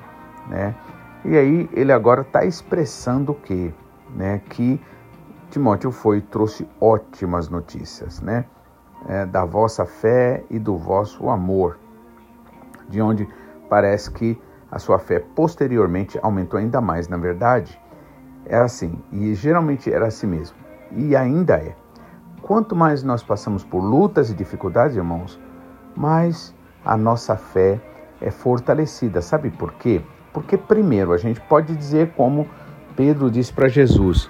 né? 0.48 0.74
E 1.24 1.36
aí 1.36 1.68
ele 1.72 1.92
agora 1.92 2.22
está 2.22 2.44
expressando 2.44 3.32
o 3.32 3.34
quê? 3.34 3.72
Né? 4.14 4.40
Que 4.48 4.80
Timóteo 5.50 5.90
foi 5.90 6.18
e 6.18 6.22
trouxe 6.22 6.66
ótimas 6.80 7.48
notícias, 7.48 8.20
né? 8.20 8.44
É, 9.08 9.26
da 9.26 9.44
vossa 9.44 9.84
fé 9.84 10.44
e 10.50 10.58
do 10.58 10.76
vosso 10.76 11.28
amor, 11.30 11.78
de 12.88 13.00
onde 13.00 13.26
parece 13.68 14.10
que 14.10 14.40
a 14.70 14.78
sua 14.78 14.98
fé 14.98 15.18
posteriormente 15.18 16.18
aumentou 16.22 16.58
ainda 16.58 16.80
mais. 16.80 17.08
Na 17.08 17.16
verdade, 17.16 17.80
era 18.44 18.64
assim, 18.64 19.02
e 19.10 19.34
geralmente 19.34 19.92
era 19.92 20.06
assim 20.06 20.26
mesmo, 20.26 20.56
e 20.92 21.16
ainda 21.16 21.56
é. 21.56 21.74
Quanto 22.42 22.76
mais 22.76 23.02
nós 23.02 23.22
passamos 23.22 23.64
por 23.64 23.80
lutas 23.80 24.30
e 24.30 24.34
dificuldades, 24.34 24.96
irmãos, 24.96 25.40
mais 25.96 26.54
a 26.84 26.96
nossa 26.96 27.36
fé 27.36 27.80
é 28.20 28.30
fortalecida. 28.30 29.20
Sabe 29.22 29.50
por 29.50 29.72
quê? 29.74 30.02
Porque, 30.32 30.56
primeiro, 30.56 31.12
a 31.12 31.16
gente 31.16 31.40
pode 31.40 31.74
dizer 31.74 32.12
como 32.16 32.48
Pedro 32.96 33.30
disse 33.30 33.52
para 33.52 33.68
Jesus, 33.68 34.28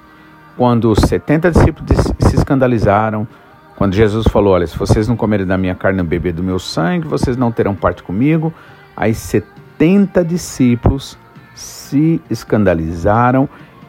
quando 0.56 0.90
os 0.90 1.00
70 1.00 1.50
discípulos 1.50 1.90
se 2.20 2.36
escandalizaram, 2.36 3.26
quando 3.76 3.94
Jesus 3.94 4.26
falou: 4.28 4.54
Olha, 4.54 4.66
se 4.66 4.76
vocês 4.78 5.08
não 5.08 5.16
comerem 5.16 5.46
da 5.46 5.58
minha 5.58 5.74
carne 5.74 6.00
e 6.00 6.02
beber 6.02 6.32
do 6.32 6.42
meu 6.42 6.58
sangue, 6.58 7.06
vocês 7.06 7.36
não 7.36 7.50
terão 7.50 7.74
parte 7.74 8.02
comigo 8.02 8.52
as 9.00 9.16
70 9.16 10.22
discípulos 10.22 11.16
se 11.54 12.20
escandalizaram 12.28 13.48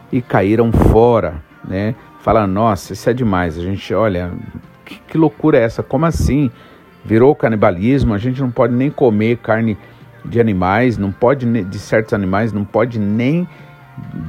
e 0.09 0.21
caíram 0.21 0.71
fora, 0.71 1.43
né? 1.67 1.95
Falaram, 2.21 2.47
nossa, 2.47 2.93
isso 2.93 3.09
é 3.09 3.13
demais. 3.13 3.57
A 3.57 3.61
gente, 3.61 3.93
olha, 3.93 4.31
que, 4.85 4.99
que 5.07 5.17
loucura 5.17 5.57
é 5.57 5.63
essa? 5.63 5.83
Como 5.83 6.05
assim? 6.05 6.49
Virou 7.03 7.35
canibalismo, 7.35 8.13
a 8.13 8.17
gente 8.17 8.39
não 8.39 8.49
pode 8.49 8.73
nem 8.73 8.89
comer 8.89 9.37
carne 9.37 9.77
de 10.23 10.39
animais, 10.39 10.97
não 10.97 11.11
pode 11.11 11.45
de 11.63 11.79
certos 11.79 12.13
animais, 12.13 12.53
não 12.53 12.63
pode 12.63 12.99
nem 12.99 13.47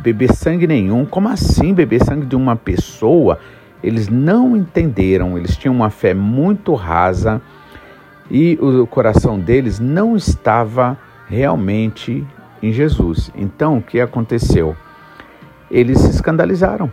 beber 0.02 0.32
sangue 0.32 0.66
nenhum. 0.66 1.04
Como 1.04 1.28
assim 1.28 1.74
beber 1.74 2.04
sangue 2.04 2.26
de 2.26 2.36
uma 2.36 2.56
pessoa? 2.56 3.38
Eles 3.82 4.08
não 4.08 4.56
entenderam, 4.56 5.36
eles 5.36 5.56
tinham 5.56 5.74
uma 5.74 5.90
fé 5.90 6.14
muito 6.14 6.74
rasa 6.74 7.42
e 8.30 8.58
o 8.60 8.86
coração 8.86 9.38
deles 9.38 9.78
não 9.80 10.16
estava 10.16 10.96
realmente 11.28 12.26
em 12.62 12.72
Jesus. 12.72 13.30
Então, 13.34 13.78
o 13.78 13.82
que 13.82 14.00
aconteceu? 14.00 14.76
Eles 15.70 15.98
se 16.00 16.10
escandalizaram 16.10 16.90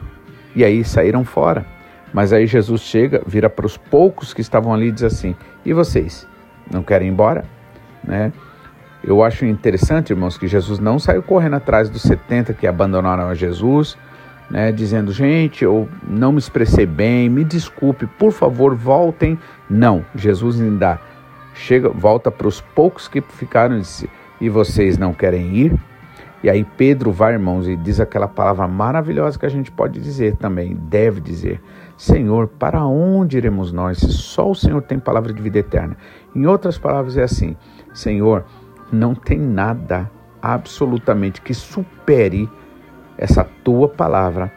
e 0.55 0.63
aí 0.63 0.83
saíram 0.83 1.23
fora. 1.23 1.65
Mas 2.11 2.33
aí 2.33 2.47
Jesus 2.47 2.81
chega, 2.81 3.21
vira 3.25 3.49
para 3.49 3.65
os 3.65 3.77
poucos 3.77 4.33
que 4.33 4.41
estavam 4.41 4.73
ali 4.73 4.87
e 4.87 4.91
diz 4.91 5.03
assim: 5.03 5.35
E 5.63 5.73
vocês? 5.73 6.27
Não 6.71 6.81
querem 6.81 7.07
ir 7.07 7.11
embora? 7.11 7.45
Né? 8.03 8.33
Eu 9.03 9.23
acho 9.23 9.45
interessante, 9.45 10.11
irmãos, 10.11 10.37
que 10.37 10.47
Jesus 10.47 10.79
não 10.79 10.99
saiu 10.99 11.23
correndo 11.23 11.55
atrás 11.55 11.89
dos 11.89 12.01
70 12.01 12.53
que 12.53 12.67
abandonaram 12.67 13.29
a 13.29 13.33
Jesus, 13.33 13.97
né, 14.49 14.71
dizendo, 14.71 15.11
gente, 15.11 15.63
eu 15.63 15.87
não 16.07 16.31
me 16.31 16.39
expressei 16.39 16.85
bem, 16.85 17.29
me 17.29 17.43
desculpe, 17.43 18.05
por 18.05 18.31
favor, 18.31 18.75
voltem. 18.75 19.39
Não, 19.69 20.03
Jesus 20.15 20.59
ainda 20.59 20.99
chega, 21.53 21.89
volta 21.89 22.29
para 22.29 22.47
os 22.47 22.59
poucos 22.59 23.07
que 23.07 23.21
ficaram 23.21 23.77
e 23.77 23.81
disse, 23.81 24.09
e 24.41 24.49
vocês 24.49 24.97
não 24.97 25.13
querem 25.13 25.55
ir? 25.55 25.79
E 26.41 26.49
aí 26.49 26.65
Pedro 26.77 27.11
vai, 27.11 27.33
irmãos, 27.33 27.67
e 27.67 27.75
diz 27.75 27.99
aquela 27.99 28.27
palavra 28.27 28.65
maravilhosa 28.65 29.37
que 29.37 29.45
a 29.45 29.49
gente 29.49 29.69
pode 29.69 29.99
dizer 29.99 30.37
também, 30.37 30.73
deve 30.73 31.19
dizer: 31.19 31.61
Senhor, 31.97 32.47
para 32.47 32.85
onde 32.85 33.37
iremos 33.37 33.73
nós 33.73 33.97
se 33.97 34.13
só 34.13 34.49
o 34.49 34.55
Senhor 34.55 34.81
tem 34.81 34.97
palavra 34.97 35.33
de 35.33 35.41
vida 35.41 35.59
eterna? 35.59 35.97
Em 36.33 36.45
outras 36.45 36.77
palavras, 36.77 37.17
é 37.17 37.23
assim: 37.23 37.57
Senhor, 37.93 38.45
não 38.91 39.13
tem 39.15 39.39
nada 39.39 40.09
absolutamente 40.41 41.41
que 41.41 41.53
supere 41.53 42.49
essa 43.17 43.43
tua 43.63 43.87
palavra 43.89 44.51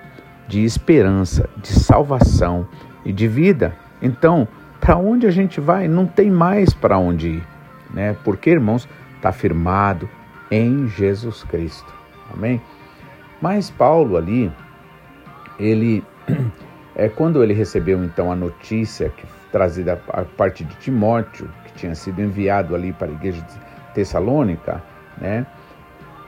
de 0.47 0.65
esperança, 0.65 1.49
de 1.57 1.69
salvação 1.69 2.67
e 3.05 3.13
de 3.13 3.27
vida. 3.27 3.75
Então, 4.01 4.47
para 4.81 4.97
onde 4.97 5.27
a 5.27 5.31
gente 5.31 5.61
vai? 5.61 5.89
Não 5.89 6.07
tem 6.07 6.31
mais 6.31 6.73
para 6.73 6.99
onde 6.99 7.29
ir, 7.29 7.47
né? 7.93 8.17
Porque, 8.25 8.51
irmãos, 8.51 8.89
está 9.17 9.33
firmado 9.33 10.09
em 10.51 10.89
Jesus 10.89 11.45
Cristo. 11.45 11.93
Amém? 12.33 12.61
Mas 13.41 13.71
Paulo 13.71 14.17
ali, 14.17 14.53
ele 15.59 16.05
é 16.95 17.09
quando 17.09 17.43
ele 17.43 17.55
recebeu 17.55 18.03
então 18.05 18.31
a 18.31 18.37
notícia 18.37 19.09
que 19.09 19.27
trazida 19.51 20.01
a 20.09 20.23
parte 20.23 20.65
de 20.65 20.75
Timóteo, 20.77 21.49
que 21.65 21.73
tinha 21.75 21.95
sido 21.95 22.23
enviado 22.23 22.75
ali 22.75 22.93
para 22.93 23.09
a 23.09 23.13
igreja 23.13 23.43
de 23.43 23.72
Tessalônica, 23.95 24.83
né? 25.19 25.47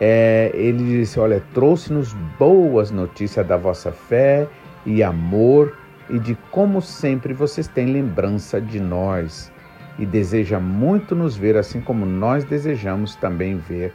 É, 0.01 0.51
ele 0.55 0.99
disse: 0.99 1.19
Olha, 1.21 1.43
trouxe-nos 1.53 2.13
boas 2.39 2.91
notícias 2.91 3.47
da 3.47 3.57
vossa 3.57 3.93
fé 3.93 4.49
e 4.85 5.03
amor 5.03 5.77
e 6.11 6.19
de 6.19 6.35
como 6.51 6.83
sempre 6.83 7.33
vocês 7.33 7.67
têm 7.69 7.87
lembrança 7.87 8.61
de 8.61 8.81
nós 8.81 9.53
e 9.99 10.05
deseja 10.05 10.59
muito 10.59 11.15
nos 11.15 11.37
ver, 11.37 11.57
assim 11.57 11.81
como 11.81 12.05
nós 12.05 12.45
desejamos 12.45 13.15
também 13.17 13.57
ver 13.57 13.95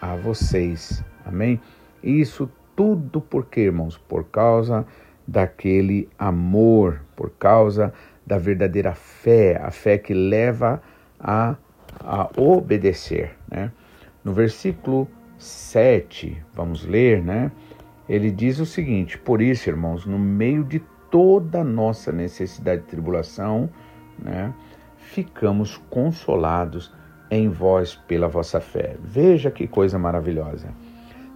a 0.00 0.14
vocês. 0.14 1.04
Amém? 1.24 1.60
Isso 2.02 2.50
tudo 2.74 3.20
por 3.20 3.46
quê, 3.46 3.62
irmãos? 3.62 3.98
Por 3.98 4.24
causa 4.24 4.86
daquele 5.26 6.08
amor, 6.18 7.02
por 7.14 7.30
causa 7.30 7.92
da 8.26 8.38
verdadeira 8.38 8.94
fé, 8.94 9.60
a 9.62 9.70
fé 9.70 9.98
que 9.98 10.14
leva 10.14 10.80
a, 11.18 11.56
a 11.98 12.28
obedecer. 12.36 13.36
Né? 13.50 13.70
No 14.22 14.32
versículo 14.32 15.08
7, 15.38 16.42
vamos 16.54 16.84
ler, 16.84 17.22
né? 17.22 17.50
Ele 18.08 18.30
diz 18.30 18.58
o 18.58 18.66
seguinte: 18.66 19.16
Por 19.16 19.40
isso, 19.40 19.68
irmãos, 19.68 20.04
no 20.04 20.18
meio 20.18 20.64
de 20.64 20.80
toda 21.10 21.64
nossa 21.64 22.12
necessidade 22.12 22.82
de 22.82 22.88
tribulação, 22.88 23.68
né, 24.18 24.52
ficamos 24.96 25.76
consolados 25.88 26.92
em 27.30 27.48
vós 27.48 27.94
pela 27.94 28.28
vossa 28.28 28.60
fé. 28.60 28.96
Veja 29.02 29.50
que 29.50 29.66
coisa 29.66 29.98
maravilhosa. 29.98 30.68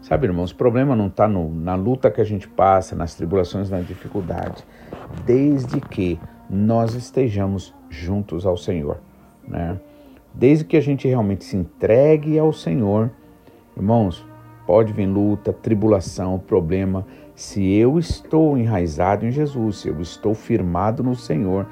Sabe, 0.03 0.27
irmãos, 0.27 0.51
o 0.51 0.57
problema 0.57 0.95
não 0.95 1.07
está 1.07 1.27
na 1.27 1.75
luta 1.75 2.11
que 2.11 2.21
a 2.21 2.25
gente 2.25 2.47
passa, 2.47 2.95
nas 2.95 3.15
tribulações, 3.15 3.71
nas 3.71 3.87
dificuldades, 3.87 4.65
desde 5.25 5.81
que 5.81 6.21
nós 6.51 6.95
estejamos 6.95 7.75
juntos 7.89 8.45
ao 8.45 8.57
Senhor, 8.57 9.01
né? 9.49 9.79
Desde 10.35 10.65
que 10.65 10.77
a 10.77 10.81
gente 10.81 11.07
realmente 11.07 11.45
se 11.45 11.57
entregue 11.57 12.37
ao 12.37 12.53
Senhor, 12.53 13.09
irmãos, 13.77 14.27
pode 14.67 14.93
vir 14.93 15.07
luta, 15.07 15.53
tribulação, 15.53 16.41
problema, 16.41 17.07
se 17.37 17.73
eu 17.73 18.01
estou 18.01 18.59
enraizado 18.59 19.25
em 19.25 19.31
Jesus, 19.31 19.79
se 19.79 19.89
eu 19.89 20.01
estou 20.01 20.35
firmado 20.35 21.05
no 21.05 21.15
Senhor, 21.15 21.67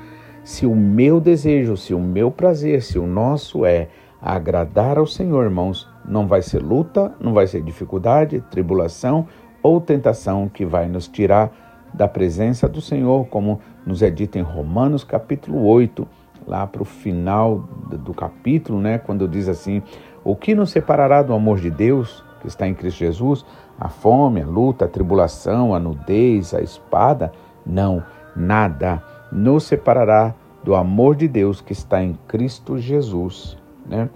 se 0.45 0.65
o 0.65 0.77
meu 0.77 1.21
desejo, 1.21 1.77
se 1.77 1.93
o 1.93 1.99
meu 1.99 2.31
prazer, 2.31 2.83
se 2.83 3.01
o 3.01 3.07
nosso 3.07 3.67
é 3.67 3.89
agradar 4.21 4.97
ao 4.97 5.09
Senhor, 5.09 5.43
irmãos, 5.43 5.89
não 6.05 6.29
vai 6.29 6.41
ser 6.41 6.63
luta, 6.63 7.13
não 7.21 7.33
vai 7.33 7.49
ser 7.49 7.63
dificuldade, 7.63 8.45
tribulação 8.49 9.27
ou 9.61 9.81
tentação 9.81 10.49
que 10.49 10.65
vai 10.65 10.89
nos 10.89 11.09
tirar 11.09 11.91
da 11.93 12.07
presença 12.07 12.69
do 12.69 12.81
Senhor, 12.81 13.27
como 13.27 13.61
nos 13.85 14.03
é 14.03 14.11
dito 14.11 14.39
em 14.39 14.43
Romanos 14.43 15.03
capítulo 15.03 15.65
8, 15.65 16.07
lá 16.47 16.67
para 16.67 16.83
o 16.83 16.85
final 16.85 17.59
do 17.91 18.13
capítulo, 18.13 18.81
né, 18.81 18.99
quando 18.99 19.29
diz 19.29 19.49
assim: 19.49 19.83
O 20.25 20.35
que 20.37 20.55
nos 20.55 20.71
separará 20.71 21.23
do 21.23 21.33
amor 21.33 21.61
de 21.61 21.71
Deus 21.71 22.25
que 22.41 22.49
está 22.49 22.67
em 22.67 22.75
Cristo 22.75 22.99
Jesus? 22.99 23.45
A 23.79 23.89
fome, 23.89 24.43
a 24.43 24.47
luta, 24.47 24.85
a 24.85 24.89
tribulação, 24.89 25.75
a 25.75 25.81
nudez, 25.81 26.55
a 26.55 26.61
espada? 26.61 27.33
Não, 27.65 28.03
nada 28.37 29.03
nos 29.33 29.65
separará 29.65 30.35
do 30.63 30.75
amor 30.75 31.17
de 31.17 31.27
Deus 31.27 31.61
que 31.61 31.73
está 31.73 32.03
em 32.03 32.19
Cristo 32.29 32.79
Jesus. 32.79 33.57
Né? 33.87 34.09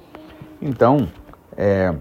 Então, 0.60 1.08
é, 1.56 1.94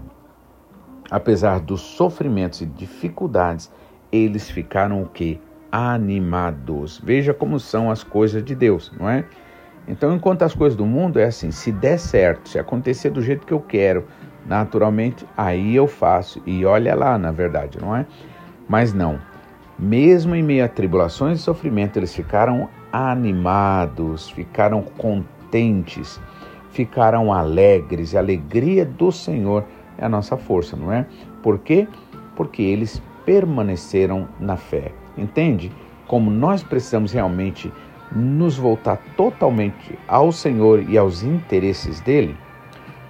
apesar 1.10 1.60
dos 1.60 1.80
sofrimentos 1.80 2.60
e 2.60 2.66
dificuldades, 2.66 3.72
eles 4.12 4.50
ficaram 4.50 5.02
o 5.02 5.06
que? 5.06 5.40
Animados. 5.72 7.00
Veja 7.02 7.34
como 7.34 7.58
são 7.58 7.90
as 7.90 8.04
coisas 8.04 8.44
de 8.44 8.54
Deus, 8.54 8.92
não 8.98 9.08
é? 9.08 9.24
Então, 9.88 10.14
enquanto 10.14 10.42
as 10.42 10.54
coisas 10.54 10.76
do 10.76 10.84
mundo 10.84 11.18
é 11.18 11.24
assim, 11.24 11.50
se 11.50 11.70
der 11.70 11.98
certo, 11.98 12.48
se 12.48 12.58
acontecer 12.58 13.10
do 13.10 13.22
jeito 13.22 13.46
que 13.46 13.52
eu 13.52 13.60
quero, 13.60 14.04
naturalmente, 14.44 15.24
aí 15.36 15.76
eu 15.76 15.86
faço. 15.86 16.42
E 16.44 16.64
olha 16.64 16.94
lá, 16.94 17.16
na 17.16 17.30
verdade, 17.30 17.78
não 17.80 17.94
é? 17.94 18.06
Mas 18.68 18.92
não. 18.92 19.18
Mesmo 19.78 20.34
em 20.34 20.42
meio 20.42 20.64
a 20.64 20.68
tribulações 20.68 21.38
e 21.38 21.42
sofrimento, 21.42 21.98
eles 21.98 22.14
ficaram 22.14 22.68
animados, 22.92 24.30
ficaram 24.30 24.82
contentes, 24.82 26.20
ficaram 26.70 27.32
alegres. 27.32 28.14
A 28.14 28.18
alegria 28.18 28.84
do 28.84 29.12
Senhor 29.12 29.64
é 29.98 30.04
a 30.04 30.08
nossa 30.08 30.36
força, 30.36 30.76
não 30.76 30.92
é? 30.92 31.06
Por 31.42 31.58
quê? 31.58 31.86
Porque 32.34 32.62
eles 32.62 33.02
permaneceram 33.24 34.28
na 34.40 34.56
fé. 34.56 34.92
Entende? 35.16 35.70
Como 36.06 36.30
nós 36.30 36.62
precisamos 36.62 37.12
realmente 37.12 37.72
nos 38.14 38.56
voltar 38.56 38.98
totalmente 39.16 39.98
ao 40.06 40.30
Senhor 40.32 40.82
e 40.88 40.96
aos 40.96 41.22
interesses 41.22 42.00
dele, 42.00 42.36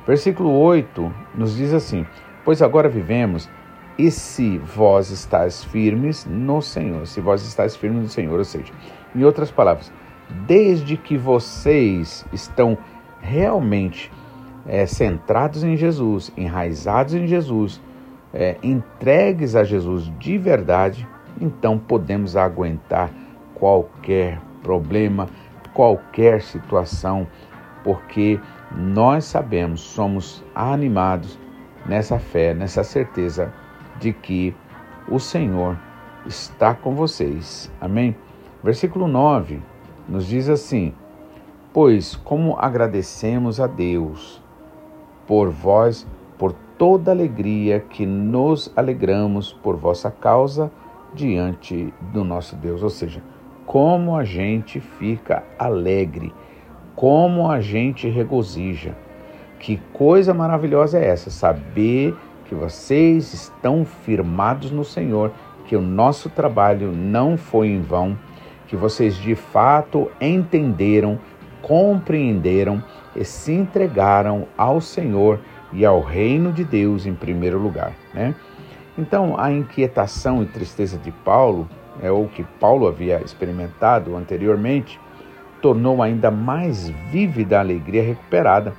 Versículo 0.06 0.50
8 0.50 1.12
nos 1.34 1.56
diz 1.56 1.74
assim: 1.74 2.06
Pois 2.44 2.62
agora 2.62 2.88
vivemos, 2.88 3.50
e 3.98 4.10
se 4.10 4.56
vós 4.58 5.10
estáis 5.10 5.64
firmes 5.64 6.24
no 6.24 6.62
Senhor, 6.62 7.06
se 7.08 7.20
vós 7.20 7.42
estáis 7.42 7.74
firmes 7.74 8.02
no 8.02 8.08
Senhor, 8.08 8.38
ou 8.38 8.44
seja, 8.44 8.72
em 9.14 9.24
outras 9.24 9.50
palavras, 9.50 9.92
desde 10.46 10.96
que 10.96 11.16
vocês 11.18 12.24
estão 12.32 12.78
realmente 13.20 14.12
é, 14.64 14.86
centrados 14.86 15.64
em 15.64 15.76
Jesus, 15.76 16.32
enraizados 16.36 17.14
em 17.14 17.26
Jesus, 17.26 17.80
é, 18.32 18.56
entregues 18.62 19.56
a 19.56 19.64
Jesus 19.64 20.12
de 20.20 20.38
verdade, 20.38 21.08
então 21.40 21.78
podemos 21.78 22.36
aguentar 22.36 23.10
qualquer 23.54 24.40
problema, 24.66 25.28
qualquer 25.72 26.42
situação, 26.42 27.24
porque 27.84 28.40
nós 28.76 29.24
sabemos, 29.24 29.80
somos 29.80 30.42
animados 30.52 31.38
nessa 31.86 32.18
fé, 32.18 32.52
nessa 32.52 32.82
certeza 32.82 33.52
de 34.00 34.12
que 34.12 34.56
o 35.08 35.20
Senhor 35.20 35.78
está 36.26 36.74
com 36.74 36.96
vocês. 36.96 37.70
Amém? 37.80 38.16
Versículo 38.60 39.06
9 39.06 39.62
nos 40.08 40.26
diz 40.26 40.48
assim: 40.48 40.92
Pois 41.72 42.16
como 42.16 42.56
agradecemos 42.58 43.60
a 43.60 43.68
Deus 43.68 44.42
por 45.28 45.48
vós, 45.50 46.06
por 46.36 46.52
toda 46.76 47.12
alegria 47.12 47.78
que 47.78 48.04
nos 48.04 48.72
alegramos 48.76 49.52
por 49.52 49.76
vossa 49.76 50.10
causa 50.10 50.72
diante 51.14 51.94
do 52.12 52.24
nosso 52.24 52.56
Deus. 52.56 52.82
Ou 52.82 52.90
seja, 52.90 53.22
como 53.66 54.16
a 54.16 54.24
gente 54.24 54.80
fica 54.80 55.42
alegre 55.58 56.32
como 56.96 57.50
a 57.50 57.60
gente 57.60 58.08
regozija. 58.08 58.96
Que 59.60 59.76
coisa 59.92 60.32
maravilhosa 60.32 60.98
é 60.98 61.06
essa, 61.06 61.30
saber 61.30 62.16
que 62.46 62.54
vocês 62.54 63.32
estão 63.34 63.84
firmados 63.84 64.70
no 64.70 64.84
Senhor, 64.84 65.30
que 65.66 65.76
o 65.76 65.80
nosso 65.80 66.30
trabalho 66.30 66.92
não 66.92 67.36
foi 67.36 67.68
em 67.68 67.82
vão, 67.82 68.18
que 68.66 68.76
vocês 68.76 69.16
de 69.16 69.34
fato 69.34 70.10
entenderam, 70.20 71.18
compreenderam 71.60 72.82
e 73.14 73.24
se 73.24 73.52
entregaram 73.52 74.46
ao 74.56 74.80
Senhor 74.80 75.40
e 75.72 75.84
ao 75.84 76.00
reino 76.00 76.52
de 76.52 76.64
Deus 76.64 77.06
em 77.06 77.14
primeiro 77.14 77.58
lugar, 77.58 77.92
né? 78.14 78.34
Então, 78.96 79.38
a 79.38 79.52
inquietação 79.52 80.42
e 80.42 80.46
tristeza 80.46 80.96
de 80.96 81.10
Paulo, 81.10 81.68
é 82.02 82.10
o 82.10 82.26
que 82.26 82.44
Paulo 82.60 82.86
havia 82.86 83.20
experimentado 83.22 84.16
anteriormente, 84.16 85.00
tornou 85.60 86.02
ainda 86.02 86.30
mais 86.30 86.88
vívida 87.10 87.58
a 87.58 87.60
alegria 87.60 88.02
recuperada. 88.02 88.74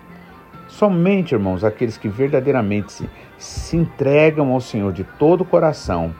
Somente, 0.68 1.34
irmãos, 1.34 1.64
aqueles 1.64 1.98
que 1.98 2.08
verdadeiramente 2.08 2.92
se, 2.92 3.10
se 3.38 3.78
entregam 3.78 4.52
ao 4.52 4.62
Senhor 4.62 4.94
de 4.94 5.04
todo 5.04 5.42
o 5.42 5.46
coração, 5.46 6.14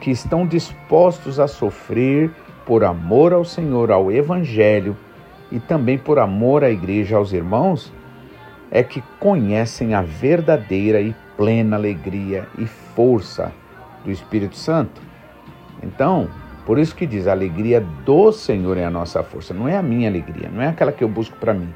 que 0.00 0.10
estão 0.10 0.46
dispostos 0.46 1.40
a 1.40 1.48
sofrer 1.48 2.30
por 2.64 2.84
amor 2.84 3.32
ao 3.32 3.44
Senhor, 3.44 3.90
ao 3.90 4.10
Evangelho 4.10 4.96
e 5.50 5.60
também 5.60 5.98
por 5.98 6.18
amor 6.18 6.64
à 6.64 6.70
igreja, 6.70 7.16
aos 7.16 7.32
irmãos, 7.32 7.92
é 8.70 8.82
que 8.82 9.02
conhecem 9.20 9.94
a 9.94 10.02
verdadeira 10.02 11.00
e 11.00 11.14
plena 11.36 11.76
alegria 11.76 12.48
e 12.58 12.66
força 12.66 13.52
do 14.04 14.10
Espírito 14.10 14.56
Santo. 14.56 15.00
Então, 15.82 16.28
por 16.64 16.78
isso 16.78 16.94
que 16.94 17.06
diz: 17.06 17.26
a 17.26 17.32
alegria 17.32 17.80
do 17.80 18.32
Senhor 18.32 18.76
é 18.76 18.84
a 18.84 18.90
nossa 18.90 19.22
força, 19.22 19.54
não 19.54 19.68
é 19.68 19.76
a 19.76 19.82
minha 19.82 20.08
alegria, 20.08 20.50
não 20.52 20.62
é 20.62 20.68
aquela 20.68 20.92
que 20.92 21.04
eu 21.04 21.08
busco 21.08 21.36
para 21.36 21.54
mim. 21.54 21.72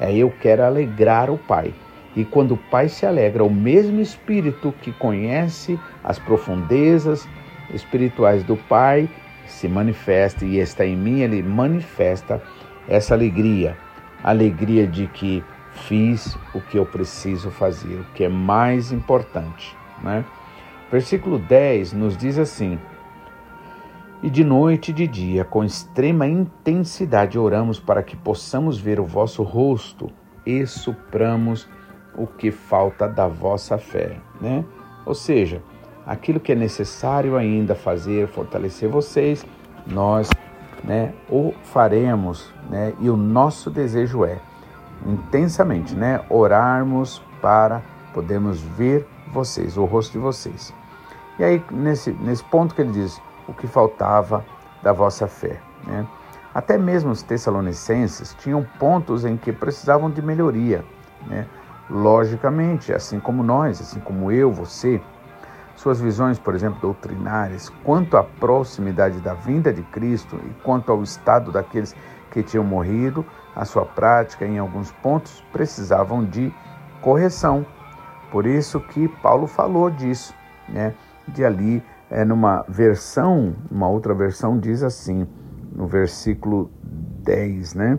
É 0.00 0.14
eu 0.14 0.32
quero 0.40 0.64
alegrar 0.64 1.30
o 1.30 1.38
Pai. 1.38 1.72
E 2.16 2.24
quando 2.24 2.54
o 2.54 2.56
Pai 2.56 2.88
se 2.88 3.06
alegra, 3.06 3.44
o 3.44 3.50
mesmo 3.50 4.00
Espírito 4.00 4.74
que 4.82 4.92
conhece 4.92 5.78
as 6.02 6.18
profundezas 6.18 7.28
espirituais 7.72 8.44
do 8.44 8.56
Pai 8.56 9.08
se 9.46 9.68
manifesta 9.68 10.44
e 10.44 10.58
está 10.58 10.84
em 10.84 10.96
mim, 10.96 11.20
ele 11.20 11.42
manifesta 11.42 12.42
essa 12.88 13.14
alegria, 13.14 13.76
alegria 14.22 14.86
de 14.86 15.06
que 15.08 15.42
fiz 15.72 16.36
o 16.54 16.60
que 16.60 16.78
eu 16.78 16.86
preciso 16.86 17.50
fazer, 17.50 17.94
o 17.94 18.06
que 18.14 18.24
é 18.24 18.28
mais 18.28 18.92
importante. 18.92 19.76
Né? 20.02 20.24
Versículo 20.90 21.38
10 21.38 21.92
nos 21.92 22.16
diz 22.16 22.38
assim: 22.38 22.78
E 24.24 24.30
de 24.30 24.42
noite 24.42 24.90
e 24.90 24.94
de 24.94 25.06
dia, 25.06 25.44
com 25.44 25.62
extrema 25.62 26.26
intensidade, 26.26 27.38
oramos 27.38 27.78
para 27.78 28.02
que 28.02 28.16
possamos 28.16 28.78
ver 28.78 28.98
o 28.98 29.04
vosso 29.04 29.42
rosto 29.42 30.10
e 30.46 30.66
supramos 30.66 31.68
o 32.16 32.26
que 32.26 32.50
falta 32.50 33.06
da 33.06 33.28
vossa 33.28 33.76
fé. 33.76 34.16
Né? 34.40 34.64
Ou 35.04 35.14
seja, 35.14 35.62
aquilo 36.06 36.40
que 36.40 36.52
é 36.52 36.54
necessário 36.54 37.36
ainda 37.36 37.74
fazer, 37.74 38.26
fortalecer 38.28 38.88
vocês, 38.88 39.44
nós 39.86 40.30
né, 40.82 41.12
o 41.28 41.52
faremos, 41.62 42.50
né, 42.70 42.94
e 43.00 43.10
o 43.10 43.18
nosso 43.18 43.68
desejo 43.68 44.24
é 44.24 44.40
intensamente, 45.06 45.94
né, 45.94 46.24
orarmos 46.30 47.20
para 47.42 47.82
podermos 48.14 48.62
ver 48.62 49.06
vocês, 49.34 49.76
o 49.76 49.84
rosto 49.84 50.12
de 50.12 50.18
vocês. 50.18 50.72
E 51.38 51.44
aí, 51.44 51.62
nesse, 51.70 52.10
nesse 52.10 52.44
ponto 52.44 52.74
que 52.74 52.80
ele 52.80 52.92
diz, 52.92 53.20
o 53.48 53.52
que 53.52 53.66
faltava 53.66 54.44
da 54.82 54.92
vossa 54.92 55.26
fé. 55.26 55.60
Né? 55.86 56.06
Até 56.54 56.78
mesmo 56.78 57.10
os 57.10 57.22
tessalonicenses 57.22 58.34
tinham 58.38 58.64
pontos 58.78 59.24
em 59.24 59.36
que 59.36 59.52
precisavam 59.52 60.10
de 60.10 60.22
melhoria. 60.22 60.84
Né? 61.26 61.46
Logicamente, 61.90 62.92
assim 62.92 63.18
como 63.20 63.42
nós, 63.42 63.80
assim 63.80 64.00
como 64.00 64.30
eu, 64.30 64.52
você, 64.52 65.00
suas 65.76 66.00
visões, 66.00 66.38
por 66.38 66.54
exemplo, 66.54 66.80
doutrinárias, 66.80 67.68
quanto 67.82 68.16
à 68.16 68.22
proximidade 68.22 69.20
da 69.20 69.34
vinda 69.34 69.72
de 69.72 69.82
Cristo 69.82 70.38
e 70.46 70.50
quanto 70.62 70.92
ao 70.92 71.02
estado 71.02 71.50
daqueles 71.50 71.94
que 72.30 72.42
tinham 72.42 72.64
morrido, 72.64 73.24
a 73.54 73.64
sua 73.64 73.84
prática 73.84 74.46
em 74.46 74.58
alguns 74.58 74.90
pontos 74.92 75.44
precisavam 75.52 76.24
de 76.24 76.52
correção. 77.00 77.66
Por 78.30 78.46
isso 78.46 78.80
que 78.80 79.08
Paulo 79.08 79.46
falou 79.46 79.90
disso, 79.90 80.34
né? 80.68 80.94
De 81.28 81.44
ali, 81.44 81.82
é, 82.14 82.24
numa 82.24 82.64
versão, 82.68 83.56
uma 83.68 83.88
outra 83.88 84.14
versão 84.14 84.56
diz 84.56 84.84
assim, 84.84 85.26
no 85.72 85.88
versículo 85.88 86.70
10, 87.24 87.74
né? 87.74 87.98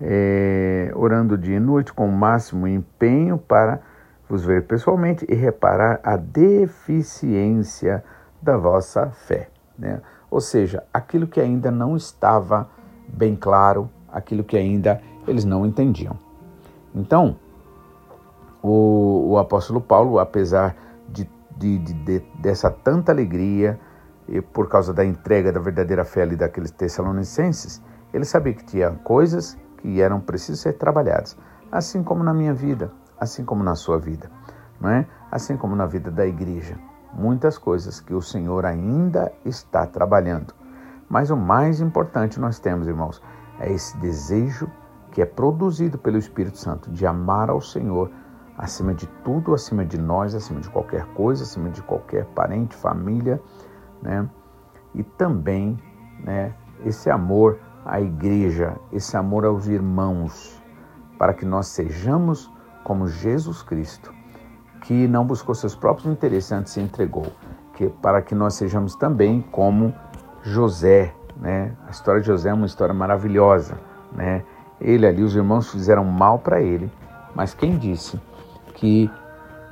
É, 0.00 0.90
orando 0.96 1.38
dia 1.38 1.56
e 1.56 1.60
noite 1.60 1.92
com 1.92 2.08
o 2.08 2.12
máximo 2.12 2.66
empenho 2.66 3.38
para 3.38 3.80
vos 4.28 4.44
ver 4.44 4.66
pessoalmente 4.66 5.24
e 5.28 5.36
reparar 5.36 6.00
a 6.02 6.16
deficiência 6.16 8.02
da 8.42 8.56
vossa 8.56 9.06
fé. 9.10 9.48
Né? 9.78 10.00
Ou 10.28 10.40
seja, 10.40 10.82
aquilo 10.92 11.26
que 11.28 11.40
ainda 11.40 11.70
não 11.70 11.96
estava 11.96 12.68
bem 13.06 13.36
claro, 13.36 13.88
aquilo 14.12 14.42
que 14.42 14.56
ainda 14.56 15.00
eles 15.28 15.44
não 15.44 15.64
entendiam. 15.64 16.16
Então, 16.92 17.36
o, 18.62 19.30
o 19.30 19.38
apóstolo 19.38 19.80
Paulo, 19.80 20.18
apesar 20.18 20.74
de, 21.58 21.78
de, 21.78 21.92
de, 21.92 22.20
dessa 22.40 22.70
tanta 22.70 23.12
alegria, 23.12 23.78
e 24.28 24.40
por 24.40 24.68
causa 24.68 24.92
da 24.92 25.04
entrega 25.04 25.50
da 25.52 25.58
verdadeira 25.58 26.04
fé 26.04 26.22
ali 26.22 26.36
daqueles 26.36 26.70
tessalonicenses, 26.70 27.82
ele 28.12 28.24
sabia 28.24 28.54
que 28.54 28.64
tinha 28.64 28.90
coisas 29.02 29.58
que 29.78 30.00
eram 30.00 30.20
precisas 30.20 30.60
ser 30.60 30.74
trabalhadas, 30.74 31.36
assim 31.72 32.02
como 32.02 32.22
na 32.22 32.34
minha 32.34 32.54
vida, 32.54 32.92
assim 33.18 33.44
como 33.44 33.64
na 33.64 33.74
sua 33.74 33.98
vida, 33.98 34.30
não 34.80 34.90
é? 34.90 35.06
Assim 35.30 35.56
como 35.56 35.74
na 35.74 35.86
vida 35.86 36.10
da 36.10 36.26
igreja. 36.26 36.78
Muitas 37.12 37.58
coisas 37.58 38.00
que 38.00 38.14
o 38.14 38.20
Senhor 38.20 38.64
ainda 38.66 39.32
está 39.44 39.86
trabalhando. 39.86 40.54
Mas 41.08 41.30
o 41.30 41.36
mais 41.36 41.80
importante 41.80 42.38
nós 42.38 42.58
temos, 42.58 42.86
irmãos, 42.86 43.22
é 43.58 43.72
esse 43.72 43.96
desejo 43.98 44.70
que 45.10 45.22
é 45.22 45.26
produzido 45.26 45.96
pelo 45.98 46.18
Espírito 46.18 46.58
Santo 46.58 46.90
de 46.90 47.06
amar 47.06 47.48
ao 47.48 47.60
Senhor 47.60 48.10
acima 48.58 48.92
de 48.92 49.06
tudo, 49.24 49.54
acima 49.54 49.84
de 49.84 49.96
nós, 49.96 50.34
acima 50.34 50.60
de 50.60 50.68
qualquer 50.68 51.06
coisa, 51.14 51.44
acima 51.44 51.70
de 51.70 51.80
qualquer 51.80 52.24
parente, 52.26 52.74
família, 52.74 53.40
né? 54.02 54.28
E 54.92 55.04
também, 55.04 55.78
né, 56.24 56.52
esse 56.84 57.08
amor 57.08 57.60
à 57.86 58.00
igreja, 58.00 58.76
esse 58.92 59.16
amor 59.16 59.44
aos 59.44 59.68
irmãos, 59.68 60.60
para 61.16 61.32
que 61.32 61.46
nós 61.46 61.68
sejamos 61.68 62.52
como 62.82 63.06
Jesus 63.06 63.62
Cristo, 63.62 64.12
que 64.82 65.06
não 65.06 65.24
buscou 65.24 65.54
seus 65.54 65.76
próprios 65.76 66.10
interesses 66.10 66.50
antes 66.50 66.72
se 66.72 66.80
entregou, 66.80 67.26
que 67.74 67.88
para 67.88 68.20
que 68.20 68.34
nós 68.34 68.54
sejamos 68.54 68.96
também 68.96 69.40
como 69.52 69.94
José, 70.42 71.14
né? 71.36 71.76
A 71.86 71.90
história 71.90 72.20
de 72.20 72.26
José 72.26 72.50
é 72.50 72.54
uma 72.54 72.66
história 72.66 72.94
maravilhosa, 72.94 73.78
né? 74.12 74.44
Ele 74.80 75.06
ali, 75.06 75.22
os 75.22 75.36
irmãos 75.36 75.70
fizeram 75.70 76.04
mal 76.04 76.40
para 76.40 76.60
ele, 76.60 76.90
mas 77.34 77.54
quem 77.54 77.76
disse 77.76 78.20
que 78.78 79.10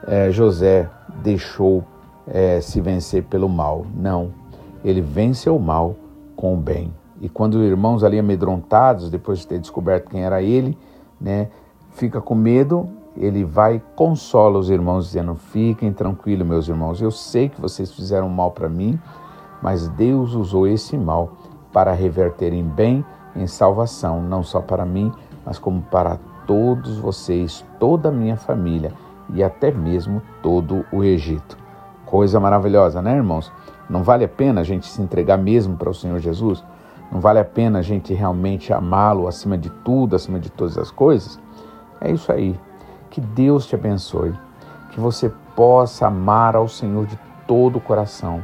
é, 0.07 0.31
José 0.31 0.89
deixou 1.23 1.85
é, 2.27 2.61
se 2.61 2.81
vencer 2.81 3.25
pelo 3.25 3.49
mal? 3.49 3.87
Não, 3.95 4.31
ele 4.85 5.01
vence 5.01 5.49
o 5.49 5.59
mal 5.59 5.97
com 6.35 6.55
o 6.55 6.57
bem. 6.57 6.93
E 7.21 7.29
quando 7.29 7.55
os 7.55 7.63
irmãos 7.63 8.05
ali 8.05 8.19
amedrontados, 8.19 9.11
depois 9.11 9.39
de 9.39 9.47
ter 9.47 9.59
descoberto 9.59 10.11
quem 10.11 10.25
era 10.25 10.43
ele, 10.43 10.77
né, 11.21 11.49
fica 11.93 12.21
com 12.21 12.35
medo, 12.35 12.89
ele 13.17 13.45
vai 13.45 13.83
consola 13.95 14.59
os 14.59 14.69
irmãos, 14.69 15.07
dizendo: 15.07 15.35
Fiquem 15.35 15.93
tranquilos, 15.93 16.47
meus 16.47 16.69
irmãos, 16.69 17.01
eu 17.01 17.11
sei 17.11 17.49
que 17.49 17.61
vocês 17.61 17.91
fizeram 17.91 18.29
mal 18.29 18.51
para 18.51 18.69
mim, 18.69 18.99
mas 19.63 19.89
Deus 19.89 20.35
usou 20.35 20.67
esse 20.67 20.99
mal 20.99 21.33
para 21.73 21.93
reverter 21.93 22.53
em 22.53 22.65
bem, 22.65 23.05
em 23.35 23.47
salvação, 23.47 24.21
não 24.21 24.43
só 24.43 24.61
para 24.61 24.85
mim, 24.85 25.11
mas 25.45 25.59
como 25.59 25.81
para 25.83 26.19
todos 26.47 26.99
vocês, 26.99 27.65
toda 27.79 28.09
a 28.09 28.13
minha 28.13 28.37
família 28.37 28.93
e 29.35 29.43
até 29.43 29.71
mesmo 29.71 30.23
todo 30.43 30.85
o 30.93 31.03
Egito. 31.03 31.59
Coisa 32.05 32.39
maravilhosa, 32.39 33.03
né, 33.03 33.17
irmãos? 33.17 33.53
Não 33.91 34.03
vale 34.03 34.25
a 34.25 34.29
pena 34.29 34.61
a 34.61 34.65
gente 34.65 34.87
se 34.87 35.03
entregar 35.03 35.37
mesmo 35.37 35.77
para 35.77 35.91
o 35.91 35.95
Senhor 35.95 36.19
Jesus? 36.19 36.65
Não 37.11 37.21
vale 37.21 37.39
a 37.39 37.45
pena 37.45 37.81
a 37.81 37.83
gente 37.83 38.15
realmente 38.15 38.73
amá-lo 38.73 39.29
acima 39.29 39.59
de 39.59 39.71
tudo, 39.71 40.17
acima 40.17 40.39
de 40.39 40.51
todas 40.51 40.79
as 40.79 40.91
coisas? 40.91 41.39
É 42.01 42.11
isso 42.11 42.31
aí. 42.31 42.59
Que 43.11 43.21
Deus 43.21 43.67
te 43.67 43.75
abençoe. 43.75 44.35
Que 44.91 45.01
você 45.01 45.31
possa 45.55 46.07
amar 46.07 46.57
ao 46.57 46.69
Senhor 46.69 47.07
de 47.07 47.19
todo 47.47 47.77
o 47.77 47.81
coração. 47.81 48.43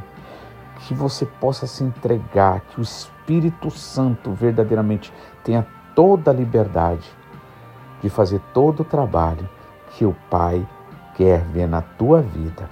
Que 0.79 0.93
você 0.93 1.25
possa 1.25 1.67
se 1.67 1.83
entregar. 1.83 2.61
Que 2.61 2.79
o 2.79 2.83
Espírito 2.83 3.69
Santo 3.69 4.31
verdadeiramente 4.31 5.13
tenha 5.43 5.65
toda 5.95 6.31
a 6.31 6.33
liberdade 6.33 7.22
de 8.03 8.09
fazer 8.09 8.39
todo 8.53 8.81
o 8.81 8.85
trabalho 8.85 9.49
que 9.97 10.05
o 10.05 10.15
Pai 10.29 10.63
quer 11.15 11.39
ver 11.45 11.67
na 11.67 11.81
tua 11.81 12.21
vida, 12.21 12.69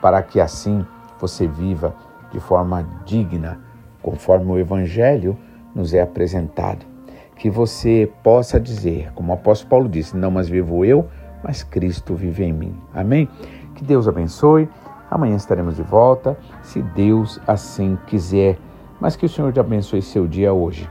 para 0.00 0.22
que 0.22 0.40
assim 0.40 0.86
você 1.20 1.48
viva 1.48 1.92
de 2.30 2.38
forma 2.38 2.86
digna, 3.04 3.58
conforme 4.00 4.52
o 4.52 4.58
Evangelho 4.58 5.36
nos 5.74 5.92
é 5.92 6.00
apresentado 6.00 6.94
que 7.36 7.50
você 7.50 8.10
possa 8.22 8.60
dizer, 8.60 9.12
como 9.14 9.32
o 9.32 9.34
apóstolo 9.34 9.70
Paulo 9.70 9.88
disse: 9.88 10.16
Não 10.16 10.30
mais 10.30 10.48
vivo 10.48 10.84
eu, 10.84 11.06
mas 11.42 11.62
Cristo 11.62 12.14
vive 12.14 12.44
em 12.44 12.52
mim. 12.52 12.74
Amém? 12.92 13.28
Que 13.74 13.84
Deus 13.84 14.08
abençoe. 14.08 14.68
Amanhã 15.10 15.36
estaremos 15.36 15.76
de 15.76 15.82
volta, 15.82 16.36
se 16.62 16.80
Deus 16.80 17.40
assim 17.46 17.98
quiser. 18.06 18.58
Mas 19.00 19.16
que 19.16 19.26
o 19.26 19.28
Senhor 19.28 19.52
te 19.52 19.60
abençoe 19.60 20.00
seu 20.00 20.26
dia 20.26 20.52
hoje. 20.52 20.88